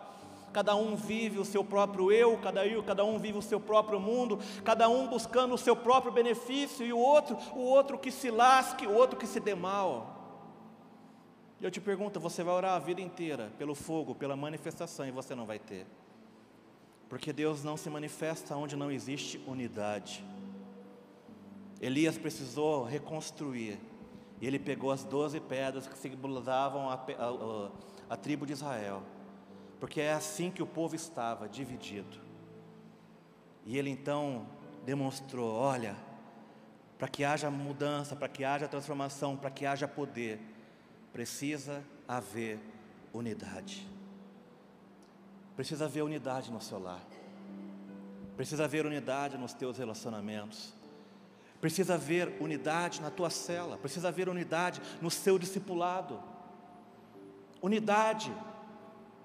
[0.53, 4.39] Cada um vive o seu próprio eu, cada, cada um vive o seu próprio mundo,
[4.63, 8.87] cada um buscando o seu próprio benefício e o outro, o outro que se lasque,
[8.87, 10.20] o outro que se dê mal.
[11.61, 15.11] E eu te pergunto, você vai orar a vida inteira pelo fogo, pela manifestação e
[15.11, 15.85] você não vai ter.
[17.07, 20.25] Porque Deus não se manifesta onde não existe unidade.
[21.79, 23.79] Elias precisou reconstruir
[24.39, 27.69] e ele pegou as doze pedras que simbolizavam a, a,
[28.13, 29.03] a, tribo de Israel,
[29.79, 32.17] porque é assim que o povo estava, dividido.
[33.65, 34.47] E ele então
[34.83, 35.95] demonstrou: olha,
[36.97, 40.39] para que haja mudança, para que haja transformação, para que haja poder,
[41.13, 42.59] precisa haver
[43.13, 43.87] unidade.
[45.55, 47.01] Precisa haver unidade no seu lar.
[48.35, 50.73] Precisa haver unidade nos teus relacionamentos.
[51.59, 56.19] Precisa haver unidade na tua cela, precisa haver unidade no seu discipulado.
[57.61, 58.33] Unidade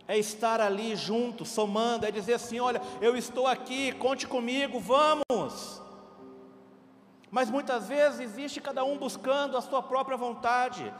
[0.07, 5.81] é estar ali junto, somando, é dizer assim: olha, eu estou aqui, conte comigo, vamos.
[7.31, 10.93] Mas muitas vezes existe cada um buscando a sua própria vontade,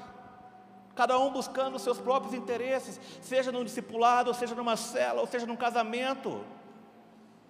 [0.97, 5.55] cada um buscando seus próprios interesses, seja no discipulado, seja numa cela, ou seja num
[5.55, 6.43] casamento.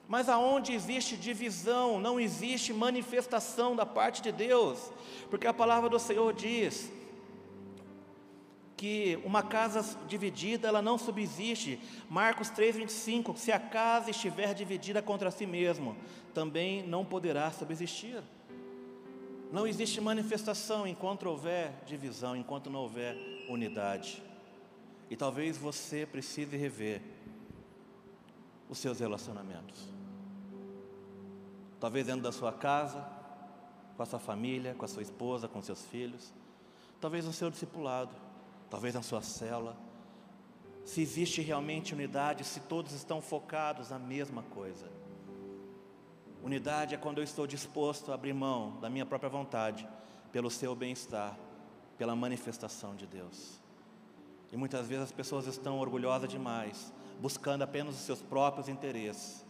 [0.08, 4.92] Mas aonde existe divisão, não existe manifestação da parte de Deus,
[5.30, 6.92] porque a palavra do Senhor diz
[8.76, 11.80] que uma casa dividida ela não subsiste.
[12.10, 15.96] Marcos 3:25, se a casa estiver dividida contra si mesmo,
[16.34, 18.22] também não poderá subsistir.
[19.52, 23.16] Não existe manifestação enquanto houver divisão, enquanto não houver
[23.48, 24.22] unidade.
[25.08, 27.00] E talvez você precise rever
[28.68, 29.88] os seus relacionamentos.
[31.78, 33.06] Talvez dentro da sua casa,
[33.96, 36.32] com a sua família, com a sua esposa, com seus filhos.
[37.00, 38.14] Talvez no seu discipulado,
[38.68, 39.76] talvez na sua cela.
[40.84, 44.95] Se existe realmente unidade, se todos estão focados na mesma coisa.
[46.42, 49.88] Unidade é quando eu estou disposto a abrir mão da minha própria vontade,
[50.30, 51.36] pelo seu bem-estar,
[51.98, 53.60] pela manifestação de Deus.
[54.52, 59.44] E muitas vezes as pessoas estão orgulhosas demais, buscando apenas os seus próprios interesses.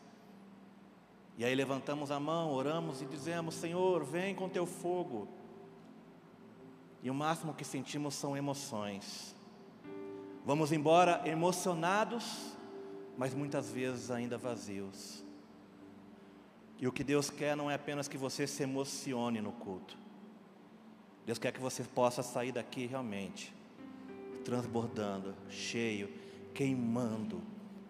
[1.37, 5.29] E aí levantamos a mão, oramos e dizemos: Senhor, vem com teu fogo.
[7.03, 9.37] E o máximo que sentimos são emoções.
[10.47, 12.57] Vamos embora emocionados,
[13.19, 15.26] mas muitas vezes ainda vazios.
[16.79, 19.97] E o que Deus quer não é apenas que você se emocione no culto.
[21.25, 23.55] Deus quer que você possa sair daqui realmente
[24.45, 26.09] transbordando, cheio,
[26.55, 27.43] queimando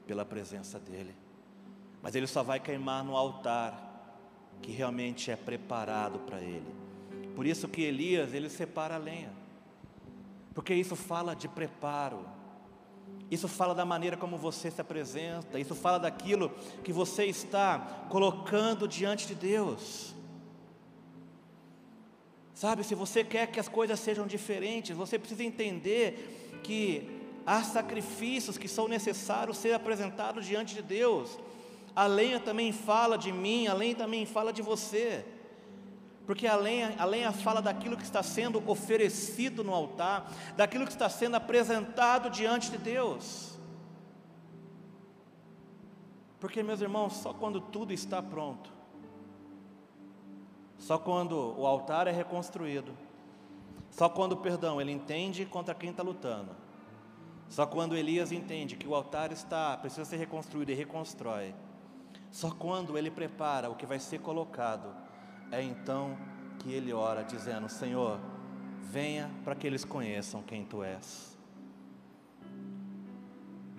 [0.06, 1.14] pela presença dEle.
[2.00, 4.18] Mas Ele só vai queimar no altar
[4.62, 6.74] que realmente é preparado para Ele.
[7.34, 9.30] Por isso que Elias, ele separa a lenha.
[10.54, 12.24] Porque isso fala de preparo.
[13.30, 16.50] Isso fala da maneira como você se apresenta, isso fala daquilo
[16.84, 20.14] que você está colocando diante de Deus.
[22.54, 28.56] Sabe, se você quer que as coisas sejam diferentes, você precisa entender que há sacrifícios
[28.56, 31.38] que são necessários ser apresentados diante de Deus.
[31.94, 35.24] A lenha também fala de mim, a lenha também fala de você.
[36.26, 40.90] Porque a lenha, a lenha fala daquilo que está sendo oferecido no altar, daquilo que
[40.90, 43.56] está sendo apresentado diante de Deus.
[46.40, 48.72] Porque, meus irmãos, só quando tudo está pronto,
[50.78, 52.92] só quando o altar é reconstruído,
[53.90, 56.50] só quando, perdão, ele entende contra quem está lutando.
[57.48, 61.54] Só quando Elias entende que o altar está, precisa ser reconstruído e reconstrói.
[62.32, 65.05] Só quando ele prepara o que vai ser colocado,
[65.50, 66.16] é então
[66.58, 68.20] que ele ora, dizendo: Senhor,
[68.82, 71.36] venha para que eles conheçam quem tu és.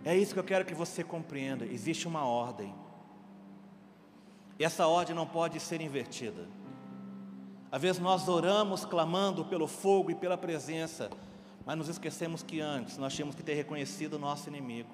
[0.04, 1.66] É isso que eu quero que você compreenda.
[1.66, 2.74] Existe uma ordem.
[4.60, 6.48] E essa ordem não pode ser invertida.
[7.72, 11.10] Às vezes nós oramos clamando pelo fogo e pela presença,
[11.66, 14.90] mas nos esquecemos que antes nós tínhamos que ter reconhecido o nosso inimigo.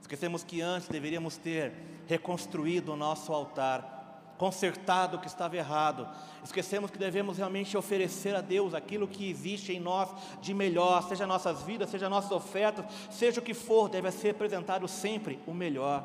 [0.00, 1.72] Esquecemos que antes deveríamos ter
[2.06, 3.93] reconstruído o nosso altar,
[4.38, 6.08] consertado o que estava errado.
[6.42, 11.26] Esquecemos que devemos realmente oferecer a Deus aquilo que existe em nós de melhor, seja
[11.26, 16.04] nossas vidas, seja nossas ofertas, seja o que for, deve ser apresentado sempre o melhor.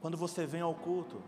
[0.00, 1.22] Quando você vem ao culto,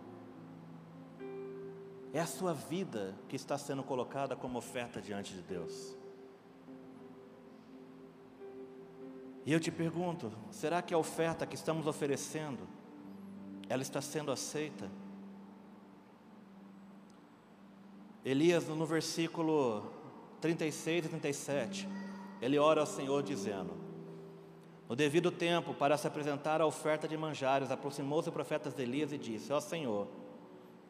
[2.12, 5.96] é a sua vida que está sendo colocada como oferta diante de Deus.
[9.44, 12.68] E eu te pergunto: será que a oferta que estamos oferecendo,
[13.68, 14.90] ela está sendo aceita?
[18.24, 19.92] Elias, no versículo
[20.40, 21.88] 36 e 37,
[22.40, 23.72] ele ora ao Senhor dizendo:
[24.88, 29.12] No devido tempo, para se apresentar a oferta de manjares, aproximou-se o profeta de Elias
[29.12, 30.08] e disse: Ó Senhor,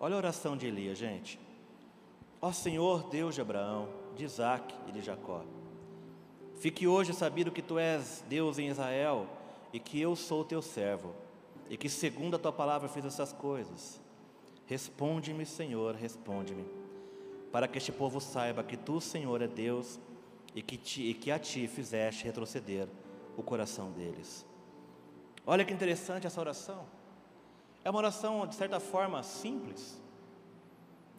[0.01, 1.41] Olha a oração de Elias, gente.
[2.41, 5.45] Ó Senhor Deus de Abraão, de Isaac e de Jacó,
[6.61, 9.27] fique hoje sabido que tu és Deus em Israel
[9.73, 11.15] e que eu sou teu servo
[11.69, 14.01] e que segundo a tua palavra fiz essas coisas.
[14.67, 16.65] Responde-me, Senhor, responde-me,
[17.51, 19.99] para que este povo saiba que tu, Senhor, é Deus
[20.55, 22.89] e que, e que a ti fizeste retroceder
[23.37, 24.45] o coração deles.
[25.47, 26.87] Olha que interessante essa oração.
[27.85, 29.99] É uma oração, de certa forma, simples.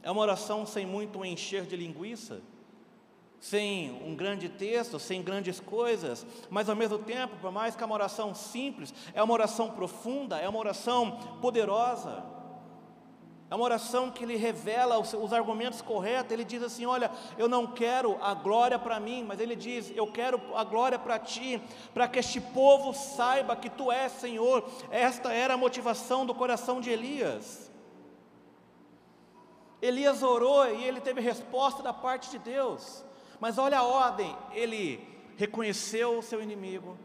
[0.03, 2.41] É uma oração sem muito encher de linguiça,
[3.39, 7.85] sem um grande texto, sem grandes coisas, mas ao mesmo tempo, por mais que é
[7.85, 12.23] uma oração simples, é uma oração profunda, é uma oração poderosa.
[13.51, 16.31] É uma oração que ele revela os, os argumentos corretos.
[16.31, 20.05] Ele diz assim: Olha, eu não quero a glória para mim, mas ele diz: Eu
[20.05, 21.59] quero a glória para ti,
[21.91, 24.63] para que este povo saiba que tu és Senhor.
[24.91, 27.71] Esta era a motivação do coração de Elias.
[29.81, 33.03] Elias orou e ele teve resposta da parte de Deus.
[33.39, 34.99] Mas olha a ordem: ele
[35.37, 36.97] reconheceu o seu inimigo,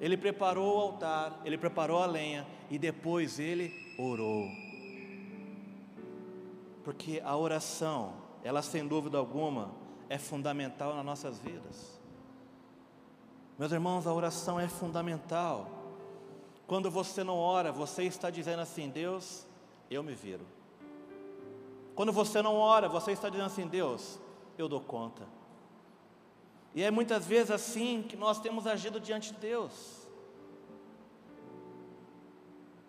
[0.00, 4.48] ele preparou o altar, ele preparou a lenha e depois ele orou.
[6.84, 9.72] Porque a oração, ela sem dúvida alguma,
[10.08, 12.00] é fundamental nas nossas vidas.
[13.58, 15.68] Meus irmãos, a oração é fundamental.
[16.66, 19.46] Quando você não ora, você está dizendo assim: Deus,
[19.90, 20.46] eu me viro.
[21.94, 24.18] Quando você não ora, você está dizendo assim: Deus,
[24.56, 25.39] eu dou conta.
[26.74, 30.00] E é muitas vezes assim que nós temos agido diante de Deus.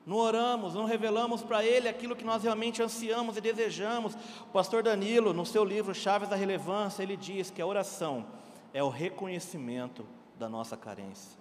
[0.05, 4.15] Não oramos, não revelamos para Ele aquilo que nós realmente ansiamos e desejamos.
[4.41, 8.25] O pastor Danilo, no seu livro Chaves da Relevância, ele diz que a oração
[8.73, 10.05] é o reconhecimento
[10.37, 11.39] da nossa carência.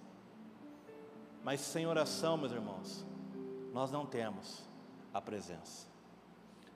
[1.43, 3.05] Mas sem oração, meus irmãos,
[3.73, 4.63] nós não temos
[5.13, 5.87] a presença.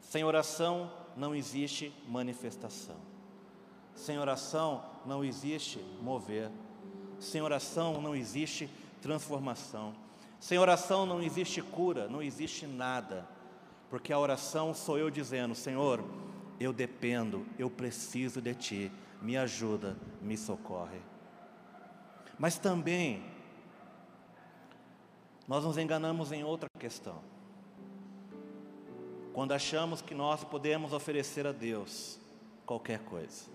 [0.01, 2.97] Sem oração não existe manifestação.
[3.93, 6.49] Sem oração não existe mover.
[7.19, 8.69] Sem oração não existe
[9.01, 9.93] transformação.
[10.39, 13.27] Sem oração não existe cura, não existe nada.
[13.89, 16.03] Porque a oração sou eu dizendo: Senhor,
[16.59, 18.91] eu dependo, eu preciso de Ti,
[19.21, 20.99] me ajuda, me socorre.
[22.37, 23.23] Mas também,
[25.47, 27.21] nós nos enganamos em outra questão.
[29.33, 32.19] Quando achamos que nós podemos oferecer a Deus
[32.65, 33.54] qualquer coisa.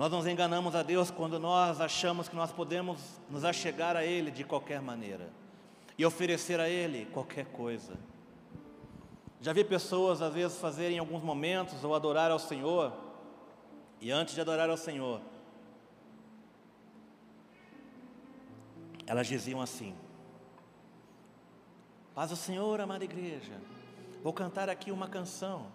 [0.00, 2.98] Nós nos enganamos a Deus quando nós achamos que nós podemos
[3.28, 5.28] nos achegar a Ele de qualquer maneira
[5.98, 7.98] e oferecer a Ele qualquer coisa.
[9.42, 12.94] Já vi pessoas às vezes fazerem em alguns momentos ou adorar ao Senhor,
[14.00, 15.20] e antes de adorar ao Senhor,
[19.06, 19.94] elas diziam assim:
[22.14, 23.52] Paz o Senhor, amada igreja,
[24.22, 25.66] vou cantar aqui uma canção.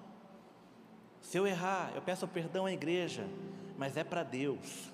[1.22, 3.28] Se eu errar, eu peço perdão à igreja,
[3.78, 4.92] mas é para Deus.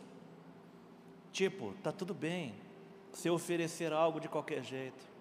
[1.31, 2.53] Tipo, tá tudo bem
[3.13, 5.11] se eu oferecer algo de qualquer jeito.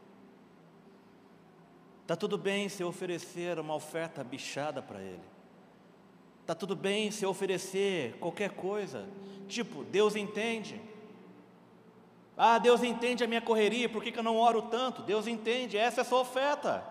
[2.07, 5.23] Tá tudo bem se eu oferecer uma oferta bichada para ele.
[6.45, 9.09] Tá tudo bem se eu oferecer qualquer coisa.
[9.47, 10.81] Tipo, Deus entende.
[12.37, 15.03] Ah, Deus entende a minha correria, por que, que eu não oro tanto?
[15.03, 16.85] Deus entende, essa é a sua oferta.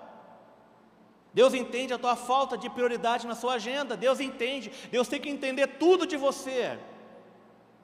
[1.34, 3.96] Deus entende a tua falta de prioridade na sua agenda.
[3.96, 4.72] Deus entende.
[4.92, 6.80] Deus tem que entender tudo de você.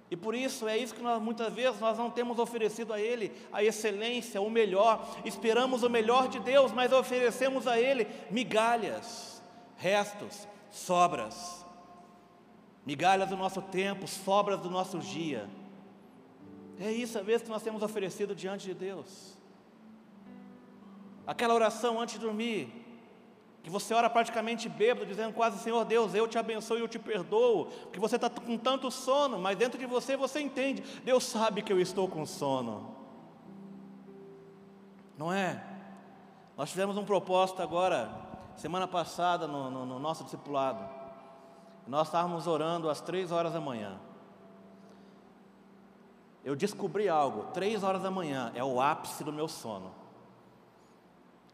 [0.09, 3.31] E por isso é isso que nós muitas vezes nós não temos oferecido a Ele
[3.51, 5.05] a excelência, o melhor.
[5.25, 9.41] Esperamos o melhor de Deus, mas oferecemos a Ele migalhas,
[9.77, 11.65] restos, sobras.
[12.85, 15.49] Migalhas do nosso tempo, sobras do nosso dia.
[16.79, 19.35] É isso a vez que nós temos oferecido diante de Deus.
[21.25, 22.84] Aquela oração antes de dormir,
[23.65, 26.99] que você ora praticamente bêbado, dizendo quase, Senhor Deus, eu te abençoo e eu te
[26.99, 31.63] perdoo, porque você está com tanto sono, mas dentro de você você entende, Deus sabe
[31.63, 32.95] que eu estou com sono.
[35.17, 35.63] Não é?
[36.55, 38.11] Nós tivemos um propósito agora,
[38.55, 40.87] semana passada, no, no, no nosso discipulado.
[41.87, 43.99] Nós estávamos orando às três horas da manhã.
[46.43, 50.04] Eu descobri algo, três horas da manhã é o ápice do meu sono.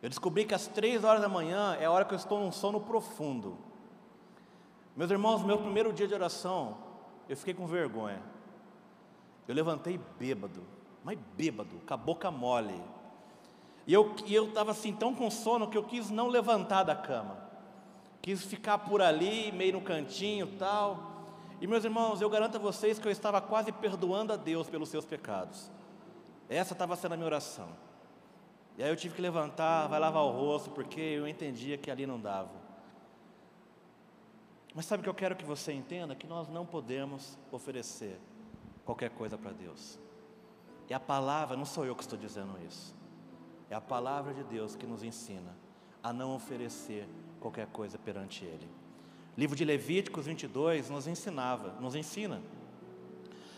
[0.02, 2.52] Eu descobri que às três horas da manhã é a hora que eu estou num
[2.52, 3.58] sono profundo.
[4.96, 6.78] Meus irmãos, meu primeiro dia de oração,
[7.30, 8.22] eu fiquei com vergonha.
[9.48, 10.64] Eu levantei bêbado,
[11.04, 12.82] mas bêbado, com a boca mole.
[13.86, 14.16] E eu
[14.48, 17.38] estava assim tão com sono que eu quis não levantar da cama.
[18.22, 21.12] Quis ficar por ali, meio no cantinho tal.
[21.60, 24.90] E meus irmãos, eu garanto a vocês que eu estava quase perdoando a Deus pelos
[24.90, 25.70] seus pecados.
[26.50, 27.70] Essa estava sendo a minha oração.
[28.78, 32.06] E aí eu tive que levantar, vai lavar o rosto, porque eu entendia que ali
[32.06, 32.62] não dava.
[34.74, 36.16] Mas sabe o que eu quero que você entenda?
[36.16, 38.18] Que nós não podemos oferecer
[38.86, 40.00] qualquer coisa para Deus.
[40.90, 42.96] E a palavra, não sou eu que estou dizendo isso.
[43.70, 45.56] É a palavra de Deus que nos ensina
[46.04, 47.08] a não oferecer
[47.40, 48.70] qualquer coisa perante Ele.
[49.38, 52.42] livro de Levíticos 22 nos ensinava, nos ensina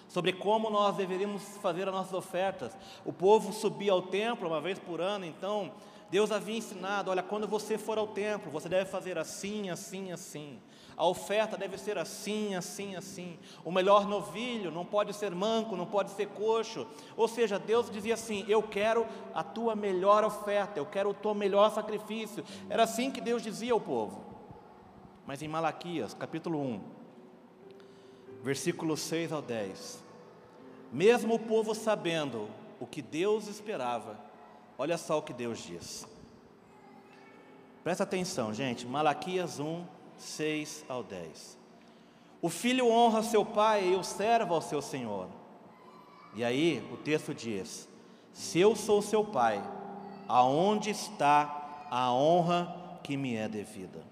[0.07, 2.75] sobre como nós deveríamos fazer as nossas ofertas.
[3.05, 5.71] O povo subia ao templo uma vez por ano, então
[6.13, 10.59] Deus havia ensinado: olha, quando você for ao templo, você deve fazer assim, assim, assim.
[10.95, 13.39] A oferta deve ser assim, assim, assim.
[13.65, 16.85] O melhor novilho não pode ser manco, não pode ser coxo.
[17.17, 21.33] Ou seja, Deus dizia assim: Eu quero a tua melhor oferta, eu quero o teu
[21.33, 22.43] melhor sacrifício.
[22.69, 24.23] Era assim que Deus dizia ao povo.
[25.25, 26.81] Mas em Malaquias, capítulo 1,
[28.43, 30.03] versículos 6 ao 10,
[30.91, 34.19] mesmo o povo sabendo o que Deus esperava,
[34.77, 36.05] olha só o que Deus diz.
[37.85, 39.85] Presta atenção, gente, Malaquias 1,
[40.17, 41.57] 6 ao 10.
[42.41, 45.29] O filho honra seu pai e o servo ao seu senhor.
[46.35, 47.87] E aí o texto diz:
[48.33, 49.63] Se eu sou seu pai,
[50.27, 54.03] aonde está a honra que me é devida?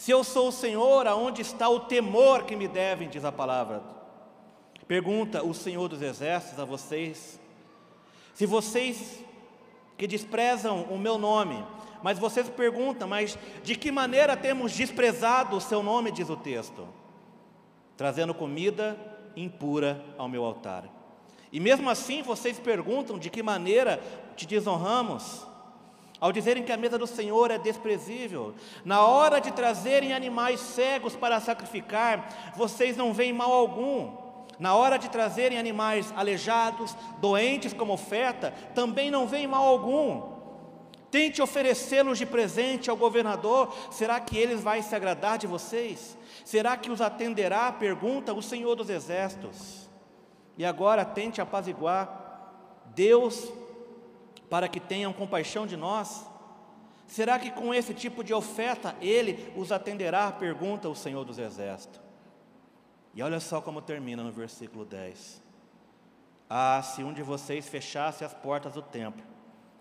[0.00, 3.82] Se eu sou o Senhor, aonde está o temor que me devem, diz a palavra
[4.88, 7.38] Pergunta o Senhor dos Exércitos a vocês:
[8.32, 9.22] se vocês
[9.98, 11.62] que desprezam o meu nome,
[12.02, 16.88] Mas vocês perguntam, mas de que maneira temos desprezado o seu nome, diz o texto?
[17.94, 18.96] Trazendo comida
[19.36, 20.88] impura ao meu altar.
[21.52, 24.02] E mesmo assim vocês perguntam de que maneira
[24.34, 25.46] te desonramos?
[26.20, 28.54] Ao dizerem que a mesa do Senhor é desprezível,
[28.84, 34.12] na hora de trazerem animais cegos para sacrificar, vocês não veem mal algum.
[34.58, 40.38] Na hora de trazerem animais aleijados, doentes como oferta, também não veem mal algum.
[41.10, 46.16] Tente oferecê-los de presente ao governador, será que ele vai se agradar de vocês?
[46.44, 47.72] Será que os atenderá?
[47.72, 49.88] Pergunta o Senhor dos Exércitos.
[50.58, 53.50] E agora tente apaziguar Deus
[54.50, 56.26] para que tenham compaixão de nós?
[57.06, 60.30] Será que com esse tipo de oferta ele os atenderá?
[60.30, 62.00] Pergunta o Senhor dos Exércitos.
[63.14, 65.42] E olha só como termina no versículo 10.
[66.48, 69.24] Ah, se um de vocês fechasse as portas do templo,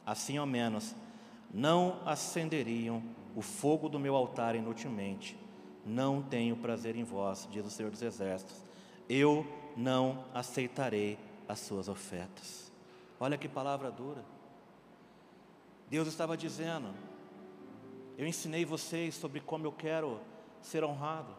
[0.06, 0.96] assim ao menos,
[1.54, 3.04] não acenderiam
[3.36, 5.38] o fogo do meu altar inutilmente.
[5.86, 8.64] Não tenho prazer em vós, diz o Senhor dos Exércitos.
[9.08, 9.46] Eu
[9.76, 11.18] não aceitarei
[11.48, 12.72] as suas ofertas.
[13.20, 14.24] Olha que palavra dura.
[15.90, 16.94] Deus estava dizendo:
[18.18, 20.20] Eu ensinei vocês sobre como eu quero
[20.62, 21.36] ser honrado.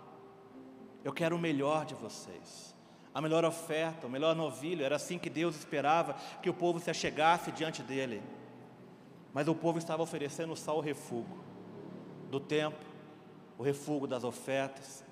[1.05, 2.74] Eu quero o melhor de vocês.
[3.14, 6.90] A melhor oferta, o melhor novilho, era assim que Deus esperava que o povo se
[6.90, 8.22] achegasse diante dele.
[9.32, 11.38] Mas o povo estava oferecendo só o refúgio
[12.30, 12.84] do tempo,
[13.59, 15.05] o refúgio das ofertas.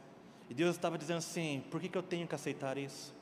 [0.48, 3.17] E Deus estava dizendo assim: por que, que eu tenho que aceitar isso?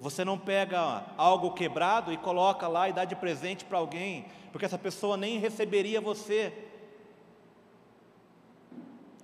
[0.00, 4.64] Você não pega algo quebrado e coloca lá e dá de presente para alguém, porque
[4.64, 6.54] essa pessoa nem receberia você.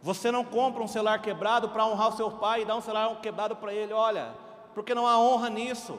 [0.03, 3.18] Você não compra um celular quebrado para honrar o seu pai e dá um celular
[3.22, 4.35] quebrado para ele, olha,
[4.74, 5.99] porque não há honra nisso.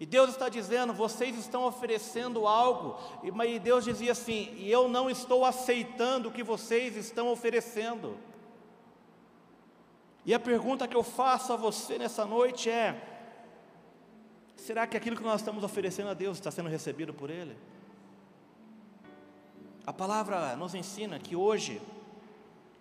[0.00, 5.10] E Deus está dizendo, vocês estão oferecendo algo, e Deus dizia assim: e eu não
[5.10, 8.16] estou aceitando o que vocês estão oferecendo.
[10.24, 13.00] E a pergunta que eu faço a você nessa noite é:
[14.56, 17.56] será que aquilo que nós estamos oferecendo a Deus está sendo recebido por Ele?
[19.86, 21.80] A palavra nos ensina que hoje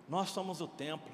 [0.10, 1.12] nós somos o templo.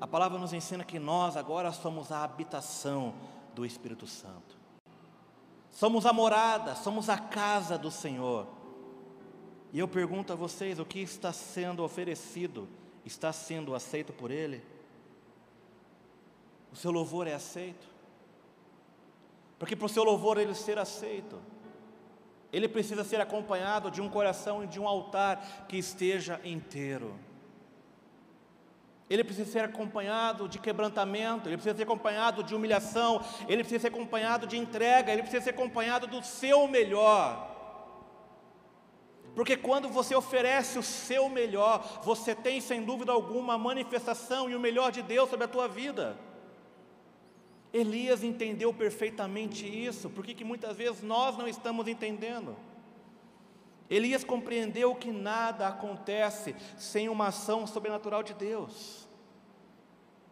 [0.00, 3.14] A palavra nos ensina que nós agora somos a habitação
[3.54, 4.58] do Espírito Santo.
[5.70, 8.46] Somos a morada, somos a casa do Senhor.
[9.72, 12.68] E eu pergunto a vocês: o que está sendo oferecido
[13.04, 14.62] está sendo aceito por Ele?
[16.72, 17.88] O seu louvor é aceito?
[19.58, 21.38] Porque para o seu louvor ele ser aceito,
[22.50, 27.14] ele precisa ser acompanhado de um coração e de um altar que esteja inteiro.
[29.08, 33.88] Ele precisa ser acompanhado de quebrantamento, ele precisa ser acompanhado de humilhação, ele precisa ser
[33.88, 37.49] acompanhado de entrega, ele precisa ser acompanhado do seu melhor.
[39.34, 44.56] Porque quando você oferece o seu melhor, você tem sem dúvida alguma a manifestação e
[44.56, 46.18] o melhor de Deus sobre a tua vida.
[47.72, 52.56] Elias entendeu perfeitamente isso, por que muitas vezes nós não estamos entendendo?
[53.88, 59.08] Elias compreendeu que nada acontece sem uma ação sobrenatural de Deus.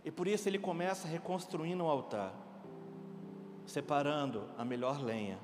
[0.05, 2.32] E por isso ele começa reconstruindo o altar,
[3.66, 5.38] separando a melhor lenha.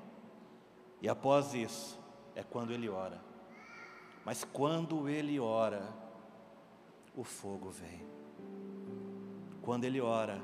[1.03, 1.99] E após isso,
[2.35, 3.34] é quando ele ora.
[4.25, 5.87] Mas quando ele ora,
[7.15, 8.03] o fogo vem.
[9.63, 10.43] Quando ele ora,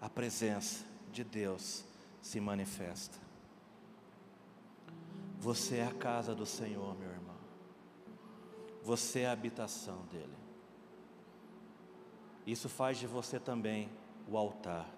[0.00, 1.84] a presença de Deus
[2.20, 3.18] se manifesta.
[5.38, 7.36] Você é a casa do Senhor, meu irmão.
[8.82, 10.36] Você é a habitação dele.
[12.46, 13.88] Isso faz de você também
[14.28, 14.88] o altar.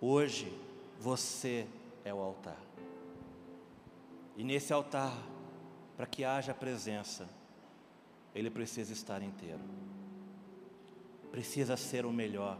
[0.00, 0.56] Hoje,
[0.98, 1.66] você
[2.04, 2.60] é o altar.
[4.36, 5.12] E nesse altar,
[5.98, 7.28] para que haja presença,
[8.32, 9.58] ele precisa estar inteiro.
[11.32, 12.56] Precisa ser o melhor.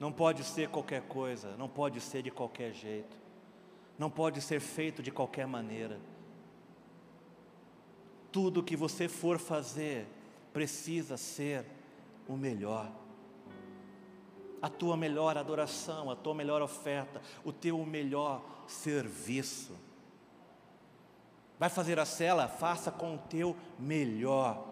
[0.00, 3.16] Não pode ser qualquer coisa, não pode ser de qualquer jeito.
[3.96, 6.00] Não pode ser feito de qualquer maneira.
[8.32, 10.08] Tudo que você for fazer
[10.52, 11.64] precisa ser
[12.26, 12.90] o melhor.
[14.60, 19.85] A tua melhor adoração, a tua melhor oferta, o teu melhor serviço.
[21.58, 22.48] Vai fazer a cela?
[22.48, 24.62] Faça com o teu melhor.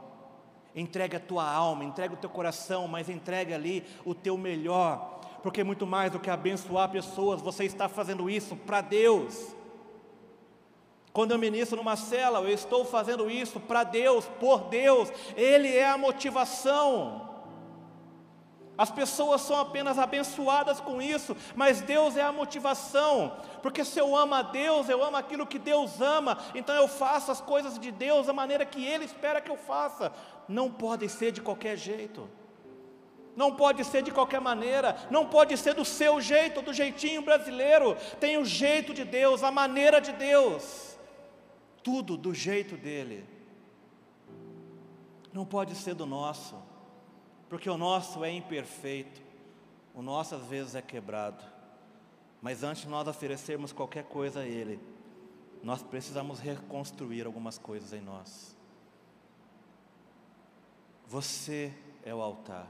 [0.74, 5.62] Entregue a tua alma, entregue o teu coração, mas entregue ali o teu melhor, porque
[5.62, 9.55] muito mais do que abençoar pessoas, você está fazendo isso para Deus.
[11.12, 15.89] Quando eu ministro numa cela, eu estou fazendo isso para Deus, por Deus, Ele é
[15.89, 17.34] a motivação.
[18.77, 24.16] As pessoas são apenas abençoadas com isso, mas Deus é a motivação, porque se eu
[24.16, 27.93] amo a Deus, eu amo aquilo que Deus ama, então eu faço as coisas de
[27.93, 30.12] Deus da maneira que Ele espera que eu faça.
[30.49, 32.29] Não pode ser de qualquer jeito,
[33.37, 37.97] não pode ser de qualquer maneira, não pode ser do seu jeito, do jeitinho brasileiro.
[38.18, 40.99] Tem o jeito de Deus, a maneira de Deus,
[41.81, 43.25] tudo do jeito dele,
[45.33, 46.74] não pode ser do nosso
[47.55, 49.22] porque o nosso é imperfeito,
[49.94, 51.40] o nosso às vezes é quebrado.
[52.42, 54.80] Mas antes de nós oferecermos qualquer coisa a Ele,
[55.62, 58.57] nós precisamos reconstruir algumas coisas em nós.
[61.07, 61.72] Você
[62.05, 62.66] é o altar.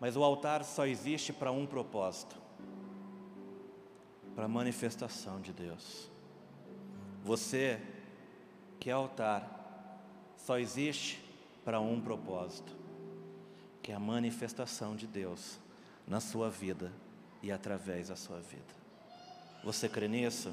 [0.00, 2.40] Mas o altar só existe para um propósito
[4.34, 6.10] para a manifestação de Deus.
[7.22, 7.82] Você,
[8.80, 10.00] que é altar,
[10.38, 11.22] só existe
[11.66, 12.77] para um propósito
[13.88, 15.58] que é a manifestação de Deus
[16.06, 16.92] na sua vida
[17.42, 18.74] e através da sua vida.
[19.64, 20.52] Você crê nisso?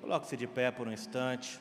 [0.00, 1.58] Coloque-se de pé por um instante.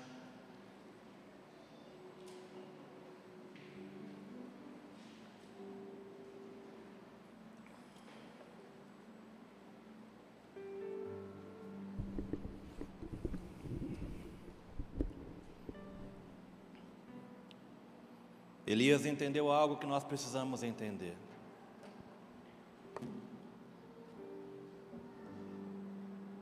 [18.72, 21.18] Elias entendeu algo que nós precisamos entender.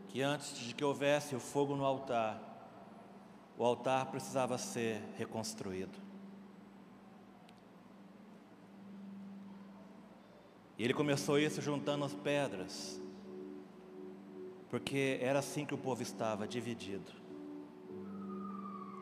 [0.09, 2.39] Que antes de que houvesse o fogo no altar,
[3.57, 5.97] o altar precisava ser reconstruído.
[10.77, 13.01] E ele começou isso juntando as pedras,
[14.69, 17.11] porque era assim que o povo estava, dividido.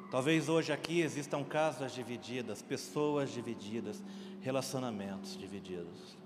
[0.09, 4.01] Talvez hoje aqui existam casas divididas, pessoas divididas,
[4.41, 6.17] relacionamentos divididos.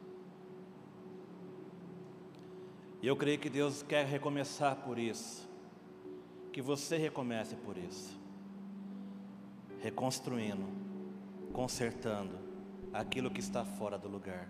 [3.02, 5.50] E eu creio que Deus quer recomeçar por isso.
[6.54, 8.20] Que você recomece por isso.
[9.80, 10.68] Reconstruindo,
[11.52, 12.38] consertando
[12.94, 14.48] aquilo que está fora do lugar.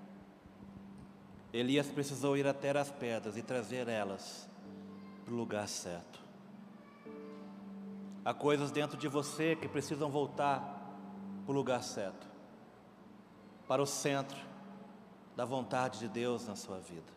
[1.54, 4.50] Elias precisou ir até as pedras e trazer elas
[5.24, 6.21] para o lugar certo.
[8.24, 10.60] Há coisas dentro de você que precisam voltar
[11.44, 12.28] para o lugar certo,
[13.68, 14.38] para o centro
[15.36, 17.12] da vontade de Deus na sua vida.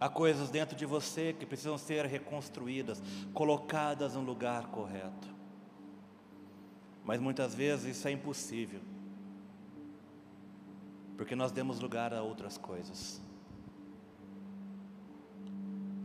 [0.00, 3.00] Há coisas dentro de você que precisam ser reconstruídas,
[3.32, 5.28] colocadas no lugar correto.
[7.04, 8.80] Mas muitas vezes isso é impossível,
[11.16, 13.20] porque nós demos lugar a outras coisas.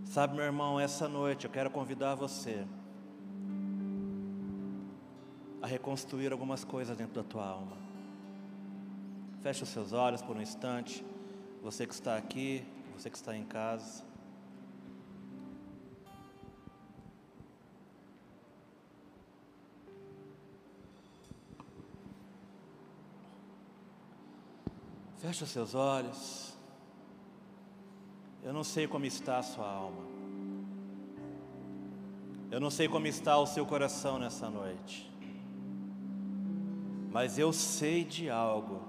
[0.03, 2.67] Sabe, meu irmão, essa noite eu quero convidar você
[5.65, 7.75] a reconstruir algumas coisas dentro da tua alma.
[9.41, 11.03] Feche os seus olhos por um instante.
[11.63, 12.63] Você que está aqui,
[12.95, 14.03] você que está em casa.
[25.17, 26.53] Feche os seus olhos.
[28.43, 30.03] Eu não sei como está a sua alma.
[32.51, 35.14] Eu não sei como está o seu coração nessa noite
[37.15, 38.81] mas eu sei de algo.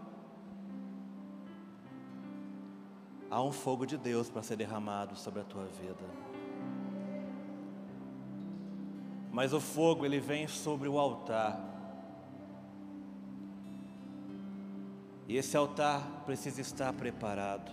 [3.30, 6.04] Há um fogo de Deus para ser derramado sobre a tua vida.
[9.30, 11.56] Mas o fogo ele vem sobre o altar.
[15.28, 17.70] E esse altar precisa estar preparado.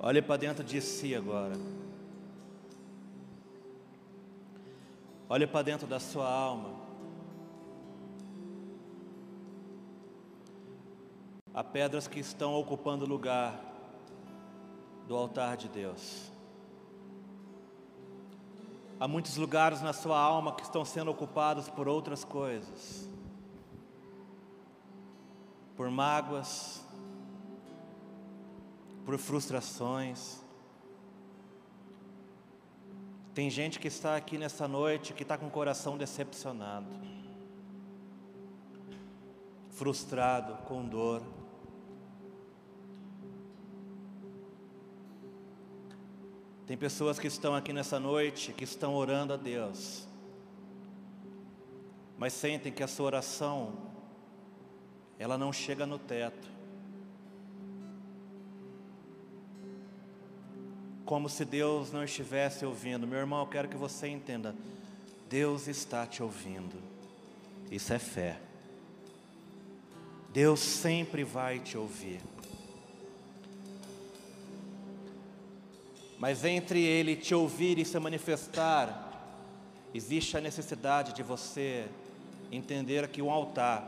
[0.00, 1.79] Olhe para dentro de si agora.
[5.32, 6.70] Olhe para dentro da sua alma.
[11.54, 13.54] Há pedras que estão ocupando o lugar
[15.06, 16.32] do altar de Deus.
[18.98, 23.08] Há muitos lugares na sua alma que estão sendo ocupados por outras coisas,
[25.76, 26.84] por mágoas,
[29.06, 30.42] por frustrações,
[33.34, 36.88] tem gente que está aqui nessa noite que está com o coração decepcionado,
[39.70, 41.22] frustrado, com dor.
[46.66, 50.06] Tem pessoas que estão aqui nessa noite que estão orando a Deus,
[52.18, 53.90] mas sentem que a sua oração
[55.18, 56.59] ela não chega no teto.
[61.10, 63.04] Como se Deus não estivesse ouvindo.
[63.04, 64.54] Meu irmão, eu quero que você entenda.
[65.28, 66.80] Deus está te ouvindo.
[67.68, 68.38] Isso é fé.
[70.32, 72.20] Deus sempre vai te ouvir.
[76.16, 79.26] Mas entre Ele te ouvir e se manifestar,
[79.92, 81.88] existe a necessidade de você
[82.52, 83.84] entender que um altar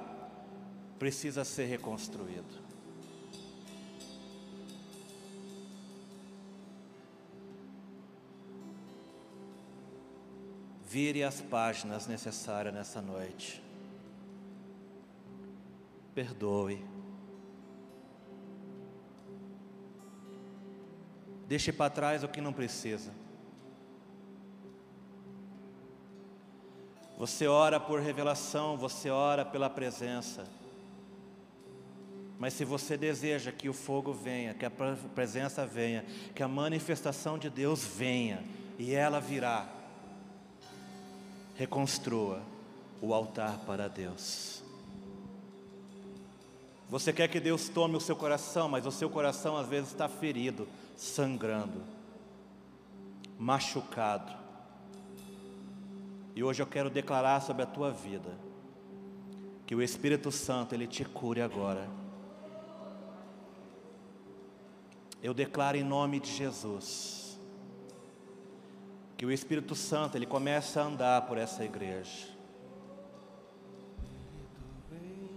[0.98, 2.71] precisa ser reconstruído.
[10.92, 13.62] Vire as páginas necessárias nessa noite.
[16.14, 16.84] Perdoe.
[21.48, 23.10] Deixe para trás o que não precisa.
[27.16, 30.44] Você ora por revelação, você ora pela presença.
[32.38, 34.70] Mas se você deseja que o fogo venha, que a
[35.14, 38.44] presença venha, que a manifestação de Deus venha,
[38.78, 39.80] e ela virá,
[41.56, 42.42] reconstrua
[43.00, 44.62] o altar para Deus.
[46.88, 50.08] Você quer que Deus tome o seu coração, mas o seu coração às vezes está
[50.08, 51.82] ferido, sangrando,
[53.38, 54.32] machucado.
[56.34, 58.30] E hoje eu quero declarar sobre a tua vida
[59.66, 61.88] que o Espírito Santo ele te cure agora.
[65.22, 67.21] Eu declaro em nome de Jesus
[69.22, 72.26] que o Espírito Santo ele começa a andar por essa igreja.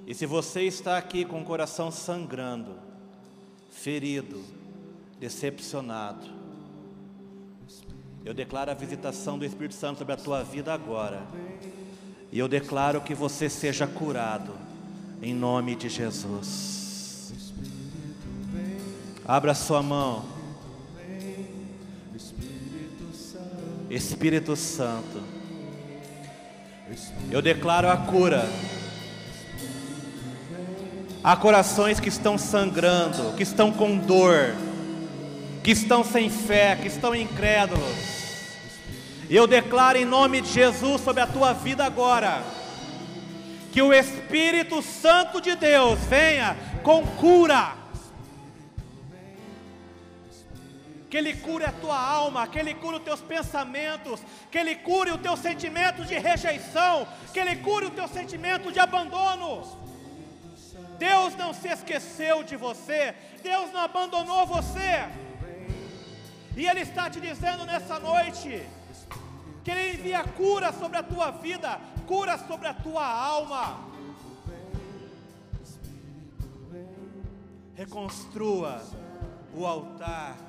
[0.07, 2.79] E se você está aqui com o coração sangrando,
[3.69, 4.41] ferido,
[5.19, 6.25] decepcionado,
[8.25, 11.21] eu declaro a visitação do Espírito Santo sobre a tua vida agora.
[12.31, 14.55] E eu declaro que você seja curado
[15.21, 17.31] em nome de Jesus.
[19.27, 20.34] Abra sua mão.
[23.95, 25.23] Espírito Santo,
[27.31, 28.45] eu declaro a cura.
[31.23, 34.53] Há corações que estão sangrando, que estão com dor,
[35.63, 37.95] que estão sem fé, que estão incrédulos.
[39.29, 42.43] Eu declaro em nome de Jesus sobre a tua vida agora,
[43.71, 47.84] que o Espírito Santo de Deus venha com cura
[51.15, 54.19] que Ele cure a tua alma, que Ele cure os teus pensamentos,
[54.51, 58.81] que Ele cure os teus sentimentos de rejeição, que Ele cure o teu sentimento de
[58.81, 59.63] abandono.
[60.99, 65.07] Deus não se esqueceu de você, Deus não abandonou você,
[66.57, 68.61] e Ele está te dizendo nessa noite,
[69.63, 73.79] que Ele envia cura sobre a tua vida, cura sobre a tua alma.
[77.73, 78.83] Reconstrua
[79.53, 80.44] o altar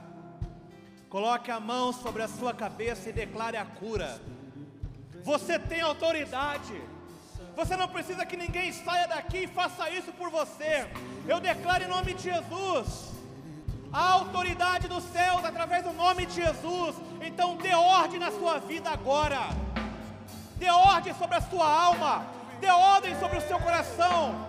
[1.17, 4.21] Coloque a mão sobre a sua cabeça e declare a cura.
[5.25, 6.79] Você tem autoridade.
[7.57, 10.87] Você não precisa que ninguém saia daqui e faça isso por você.
[11.27, 13.12] Eu declaro em nome de Jesus
[13.91, 16.95] a autoridade dos céus através do nome de Jesus.
[17.23, 19.41] Então dê ordem na sua vida agora.
[20.57, 22.27] Dê ordem sobre a sua alma.
[22.61, 24.47] Dê ordem sobre o seu coração.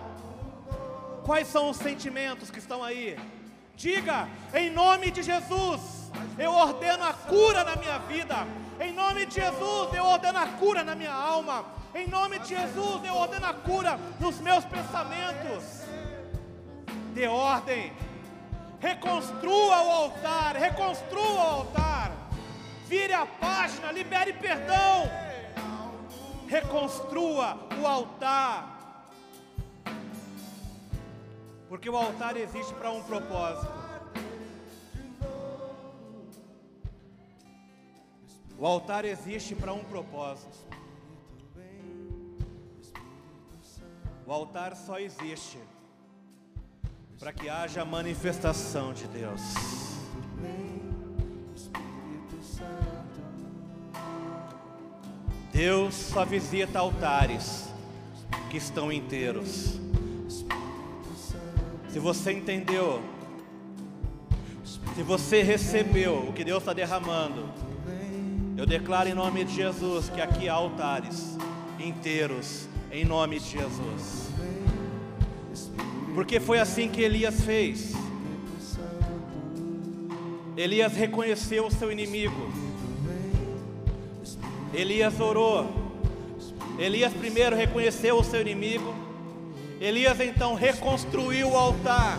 [1.24, 3.18] Quais são os sentimentos que estão aí?
[3.74, 5.97] Diga em nome de Jesus
[6.38, 8.46] eu ordeno a cura na minha vida.
[8.80, 11.64] Em nome de Jesus, eu ordeno a cura na minha alma.
[11.94, 15.82] Em nome de Jesus, eu ordeno a cura nos meus pensamentos.
[17.12, 17.92] Dê ordem.
[18.78, 20.56] Reconstrua o altar.
[20.56, 22.12] Reconstrua o altar.
[22.86, 23.90] Vire a página.
[23.90, 25.10] Libere perdão.
[26.46, 28.78] Reconstrua o altar.
[31.68, 33.77] Porque o altar existe para um propósito.
[38.58, 40.58] O altar existe para um propósito.
[44.26, 45.58] O altar só existe
[47.20, 49.40] para que haja manifestação de Deus.
[55.52, 57.68] Deus só visita altares
[58.50, 59.78] que estão inteiros.
[61.88, 63.00] Se você entendeu,
[64.96, 67.67] se você recebeu o que Deus está derramando,
[68.58, 71.38] eu declaro em nome de Jesus que aqui há altares
[71.78, 74.30] inteiros, em nome de Jesus.
[76.12, 77.92] Porque foi assim que Elias fez.
[80.56, 82.50] Elias reconheceu o seu inimigo.
[84.74, 85.64] Elias orou.
[86.80, 88.92] Elias primeiro reconheceu o seu inimigo.
[89.80, 92.18] Elias então reconstruiu o altar.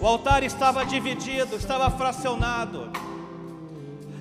[0.00, 3.07] O altar estava dividido, estava fracionado.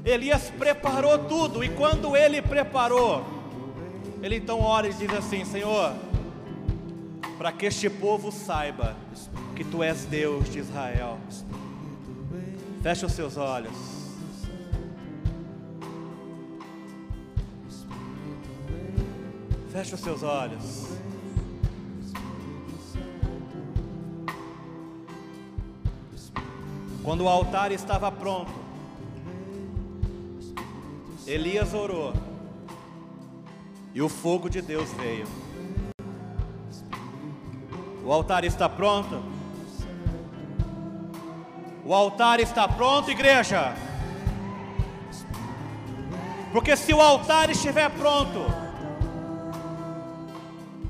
[0.07, 3.25] Elias preparou tudo, e quando ele preparou,
[4.23, 5.93] ele então ora e diz assim: Senhor,
[7.37, 8.95] para que este povo saiba
[9.53, 11.17] que tu és Deus de Israel.
[12.81, 13.75] Feche os seus olhos.
[19.73, 20.87] Feche os seus olhos.
[27.03, 28.56] Quando o altar estava pronto,
[31.27, 32.13] Elias orou
[33.93, 35.27] e o fogo de Deus veio.
[38.05, 39.21] O altar está pronto.
[41.83, 43.75] O altar está pronto, igreja.
[46.53, 48.45] Porque se o altar estiver pronto,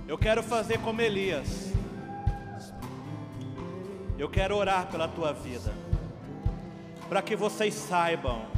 [0.08, 1.74] eu quero fazer como Elias.
[4.20, 5.74] Eu quero orar pela tua vida
[7.10, 8.57] para que vocês saibam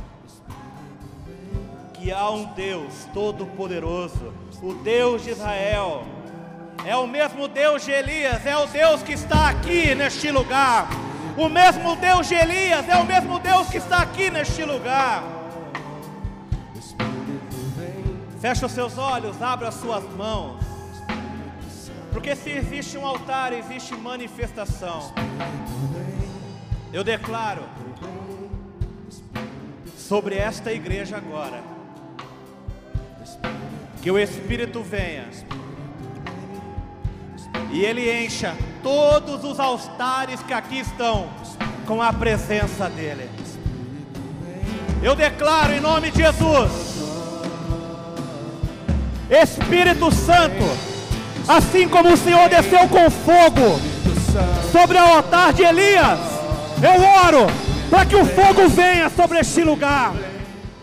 [2.00, 4.34] que há um Deus todo-poderoso,
[4.64, 6.06] o Deus de Israel,
[6.86, 10.88] é o mesmo Deus de Elias, é o Deus que está aqui neste lugar.
[11.38, 15.24] O mesmo Deus de Elias é o mesmo Deus que está aqui neste lugar.
[18.40, 20.64] Feche os seus olhos, abra as suas mãos.
[22.14, 25.14] Porque se existe um altar, existe manifestação.
[26.94, 27.64] Eu declaro
[29.98, 31.69] sobre esta igreja agora.
[34.02, 35.28] Que o Espírito venha
[37.72, 41.30] e ele encha todos os altares que aqui estão
[41.86, 43.30] com a presença dele.
[45.02, 46.72] Eu declaro em nome de Jesus,
[49.30, 50.66] Espírito Santo,
[51.48, 53.80] assim como o Senhor desceu com fogo
[54.72, 56.20] sobre o altar de Elias,
[56.82, 57.48] eu oro
[57.90, 60.14] para que o fogo venha sobre este lugar.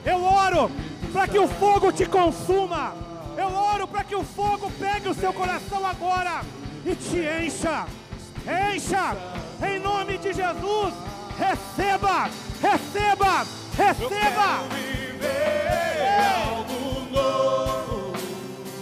[0.05, 0.71] Eu oro
[1.13, 3.06] para que o fogo te consuma.
[3.47, 6.43] Eu oro para que o fogo pegue o seu coração agora
[6.85, 7.87] e te encha.
[8.75, 9.17] Encha,
[9.65, 10.93] em nome de Jesus.
[11.39, 12.29] Receba,
[12.61, 14.65] receba, receba.
[16.45, 18.13] algo novo.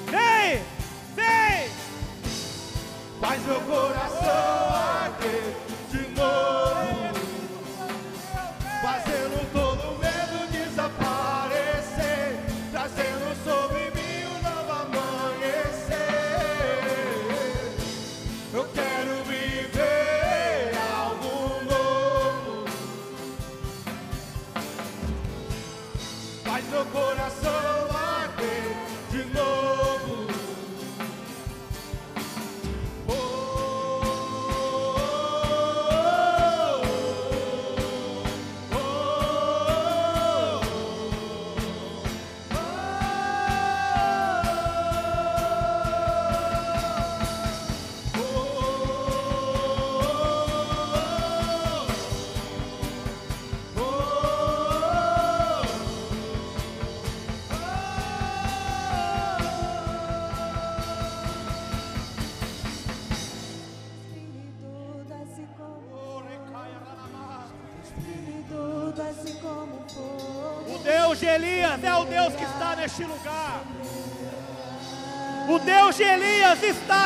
[0.07, 0.63] Vem,
[1.15, 1.71] vem.
[3.21, 4.24] Faz meu coração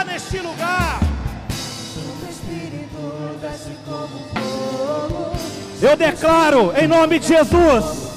[0.04, 1.00] neste lugar.
[5.80, 8.08] Eu declaro em nome de Jesus.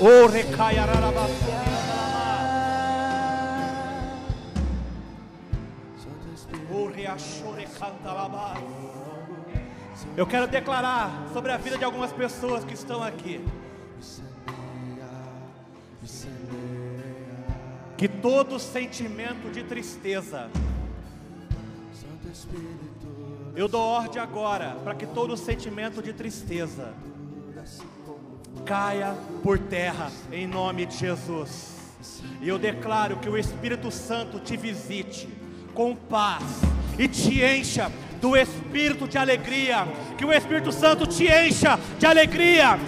[0.00, 0.28] O.
[10.16, 13.44] Eu quero declarar sobre a vida de algumas pessoas que estão aqui.
[17.98, 20.48] Que todo sentimento de tristeza,
[23.56, 26.94] eu dou ordem agora para que todo sentimento de tristeza
[28.64, 31.76] caia por terra em nome de Jesus.
[32.40, 35.28] E eu declaro que o Espírito Santo te visite
[35.74, 36.44] com paz
[36.96, 37.90] e te encha
[38.20, 39.88] do espírito de alegria.
[40.16, 42.78] Que o Espírito Santo te encha de alegria.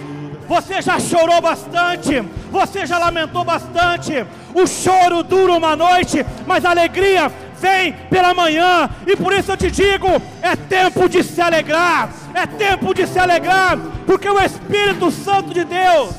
[0.47, 4.25] Você já chorou bastante, você já lamentou bastante.
[4.53, 8.89] O choro dura uma noite, mas a alegria vem pela manhã.
[9.05, 10.07] E por isso eu te digo:
[10.41, 15.63] é tempo de se alegrar, é tempo de se alegrar, porque o Espírito Santo de
[15.63, 16.13] Deus,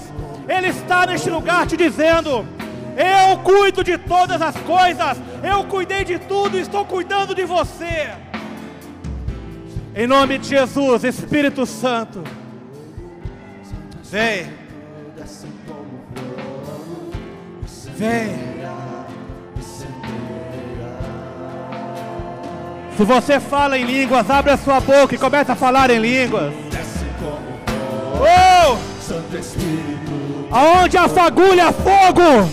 [0.49, 2.47] Ele está neste lugar te dizendo:
[2.97, 8.11] Eu cuido de todas as coisas, eu cuidei de tudo, estou cuidando de você.
[9.95, 12.25] Em nome de Jesus, Espírito Santo,
[14.13, 14.62] Vem.
[18.03, 18.37] Vem.
[22.97, 26.53] Se você fala em línguas, abre a sua boca e começa a falar em línguas.
[28.19, 28.77] Oh!
[30.51, 32.51] Aonde a fagulha fogo,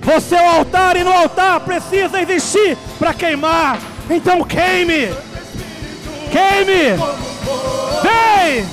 [0.00, 3.76] você é o altar e no altar precisa existir para queimar.
[4.08, 5.08] Então queime,
[6.30, 6.96] queime,
[8.04, 8.64] vem,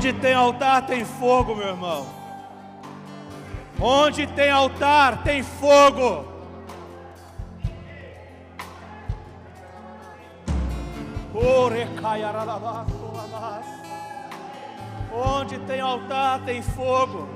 [0.00, 2.06] Onde tem altar tem fogo, meu irmão.
[3.78, 6.24] Onde tem altar tem fogo.
[15.12, 17.28] Onde tem altar tem fogo.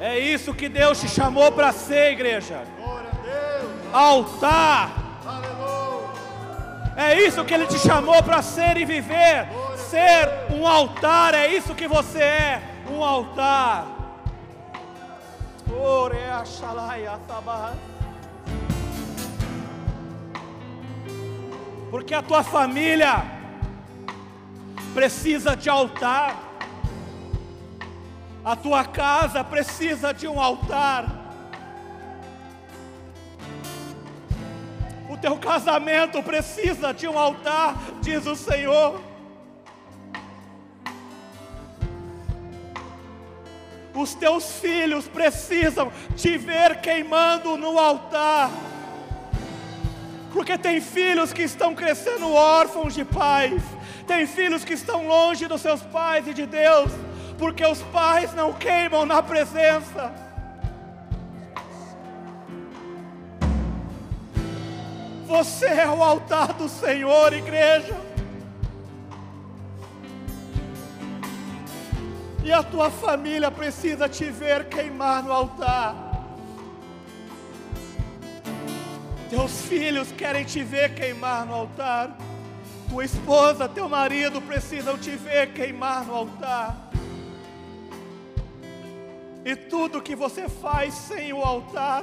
[0.00, 2.64] É isso que Deus te chamou para ser, igreja.
[3.92, 4.99] Altar.
[7.02, 9.48] É isso que Ele te chamou para ser e viver.
[9.88, 12.62] Ser um altar, é isso que você é.
[12.90, 13.86] Um altar.
[21.90, 23.24] Porque a tua família
[24.92, 26.36] precisa de altar.
[28.44, 31.19] A tua casa precisa de um altar.
[35.20, 39.00] Teu casamento precisa de um altar, diz o Senhor.
[43.94, 48.50] Os teus filhos precisam te ver queimando no altar.
[50.32, 53.62] Porque tem filhos que estão crescendo órfãos de pais,
[54.06, 56.90] tem filhos que estão longe dos seus pais e de Deus,
[57.36, 60.29] porque os pais não queimam na presença.
[65.30, 67.96] Você é o altar do Senhor, igreja.
[72.42, 75.94] E a tua família precisa te ver queimar no altar.
[79.30, 82.18] Teus filhos querem te ver queimar no altar.
[82.88, 86.90] Tua esposa, teu marido precisam te ver queimar no altar.
[89.44, 92.02] E tudo que você faz sem o altar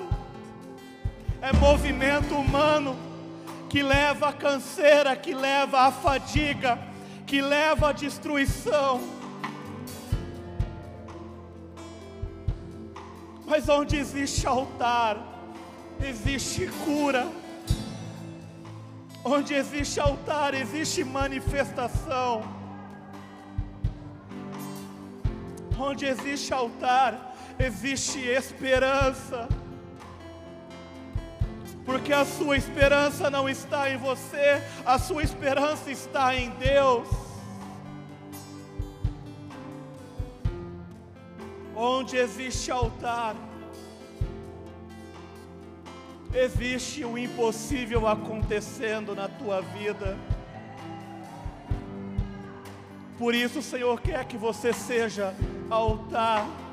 [1.41, 3.06] é movimento humano
[3.69, 6.79] que leva à canseira, que leva à fadiga,
[7.25, 9.01] que leva à destruição.
[13.45, 15.17] Mas onde existe altar,
[16.01, 17.27] existe cura.
[19.23, 22.43] Onde existe altar, existe manifestação.
[25.77, 29.47] Onde existe altar, existe esperança.
[31.87, 37.07] Porque a sua esperança não está em você, a sua esperança está em Deus.
[41.73, 43.37] Onde existe altar,
[46.33, 50.17] existe o impossível acontecendo na tua vida.
[53.17, 55.33] Por isso o Senhor quer que você seja
[55.69, 56.66] altar.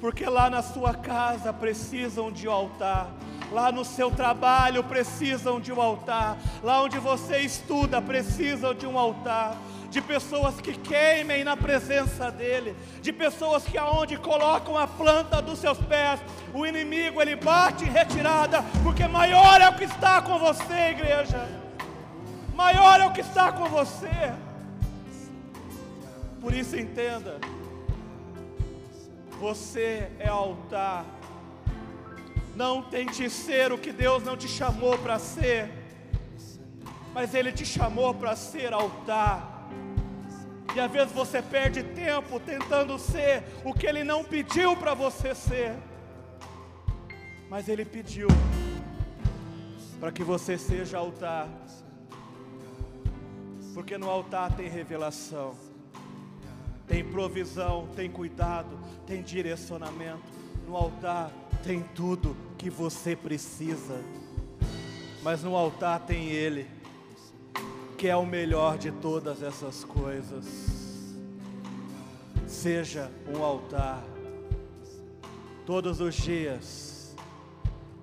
[0.00, 3.10] Porque lá na sua casa precisam de um altar.
[3.52, 6.38] Lá no seu trabalho precisam de um altar.
[6.62, 9.56] Lá onde você estuda precisam de um altar
[9.90, 15.58] de pessoas que queimem na presença dele, de pessoas que aonde colocam a planta dos
[15.58, 16.20] seus pés,
[16.54, 21.46] o inimigo ele bate em retirada, porque maior é o que está com você, igreja.
[22.54, 24.32] Maior é o que está com você.
[26.40, 27.38] Por isso entenda,
[29.40, 31.06] você é altar.
[32.54, 35.70] Não tente ser o que Deus não te chamou para ser,
[37.14, 39.70] mas Ele te chamou para ser altar.
[40.76, 45.34] E às vezes você perde tempo tentando ser o que Ele não pediu para você
[45.34, 45.74] ser.
[47.48, 48.28] Mas Ele pediu
[49.98, 51.48] para que você seja altar.
[53.72, 55.54] Porque no altar tem revelação,
[56.90, 58.76] tem provisão, tem cuidado,
[59.06, 60.24] tem direcionamento.
[60.66, 61.30] No altar
[61.62, 64.02] tem tudo que você precisa.
[65.22, 66.66] Mas no altar tem Ele
[67.96, 71.14] que é o melhor de todas essas coisas.
[72.44, 74.02] Seja um altar.
[75.64, 77.14] Todos os dias,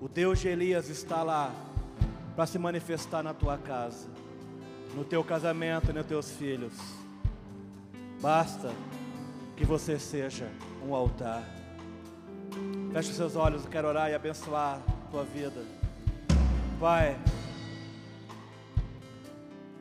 [0.00, 1.54] o Deus de Elias está lá
[2.34, 4.08] para se manifestar na tua casa,
[4.94, 6.97] no teu casamento e nos teus filhos.
[8.20, 8.72] Basta
[9.56, 10.48] que você seja
[10.86, 11.42] um altar.
[12.92, 15.64] Feche seus olhos, eu quero orar e abençoar a tua vida.
[16.80, 17.16] Pai,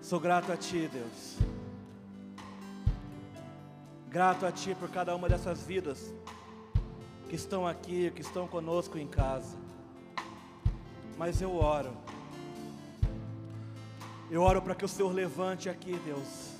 [0.07, 1.35] Sou grato a Ti, Deus.
[4.07, 6.13] Grato a Ti por cada uma dessas vidas
[7.27, 9.57] que estão aqui, que estão conosco em casa.
[11.17, 11.91] Mas eu oro.
[14.31, 16.53] Eu oro para que o Senhor levante aqui, Deus,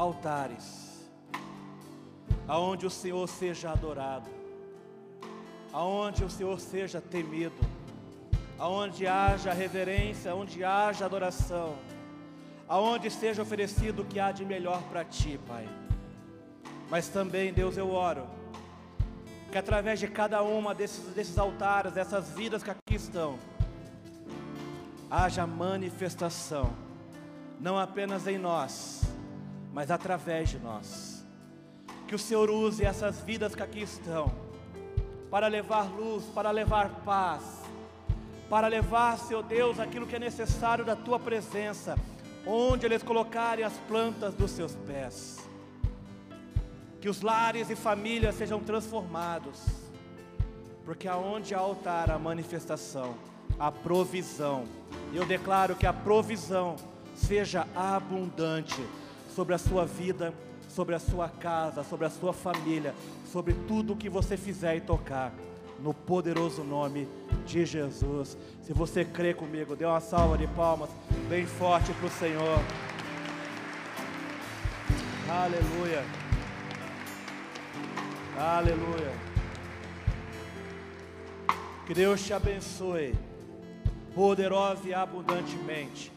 [0.00, 1.10] altares,
[2.46, 4.30] aonde o Senhor seja adorado,
[5.72, 7.80] aonde o Senhor seja temido
[8.60, 11.76] aonde haja reverência, onde haja adoração,
[12.68, 15.66] aonde seja oferecido o que há de melhor para ti, Pai.
[16.90, 18.26] Mas também, Deus, eu oro,
[19.50, 23.38] que através de cada uma desses, desses altares, dessas vidas que aqui estão,
[25.10, 26.70] haja manifestação,
[27.58, 29.09] não apenas em nós,
[29.72, 31.26] mas através de nós.
[32.06, 34.32] Que o Senhor use essas vidas que aqui estão,
[35.30, 37.42] para levar luz, para levar paz,
[38.48, 41.96] para levar, Senhor Deus, aquilo que é necessário da tua presença,
[42.44, 45.48] onde eles colocarem as plantas dos seus pés.
[47.00, 49.62] Que os lares e famílias sejam transformados,
[50.84, 53.14] porque aonde há altar, a manifestação,
[53.58, 54.64] a provisão.
[55.14, 56.74] Eu declaro que a provisão
[57.14, 58.84] seja abundante
[59.34, 60.34] sobre a sua vida,
[60.68, 62.94] sobre a sua casa, sobre a sua família,
[63.30, 65.32] sobre tudo o que você fizer e tocar
[65.82, 67.08] no poderoso nome
[67.46, 68.36] de Jesus.
[68.62, 70.90] Se você crê comigo, dê uma salva de palmas
[71.28, 72.58] bem forte para o Senhor.
[75.28, 76.04] Aleluia.
[78.38, 79.12] Aleluia.
[81.86, 83.14] Que Deus te abençoe,
[84.14, 86.12] poderosa e abundantemente.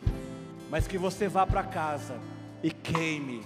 [0.69, 2.19] Mas que você vá para casa
[2.63, 3.43] e queime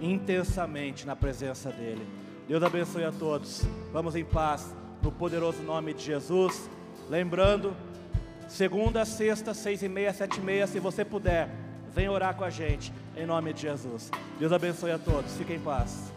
[0.00, 2.06] intensamente na presença dEle.
[2.46, 3.62] Deus abençoe a todos.
[3.92, 6.68] Vamos em paz no poderoso nome de Jesus.
[7.08, 7.74] Lembrando,
[8.48, 11.48] segunda, sexta, seis e meia, sete e meia, se você puder,
[11.94, 14.10] venha orar com a gente, em nome de Jesus.
[14.38, 16.11] Deus abençoe a todos, fiquem em paz.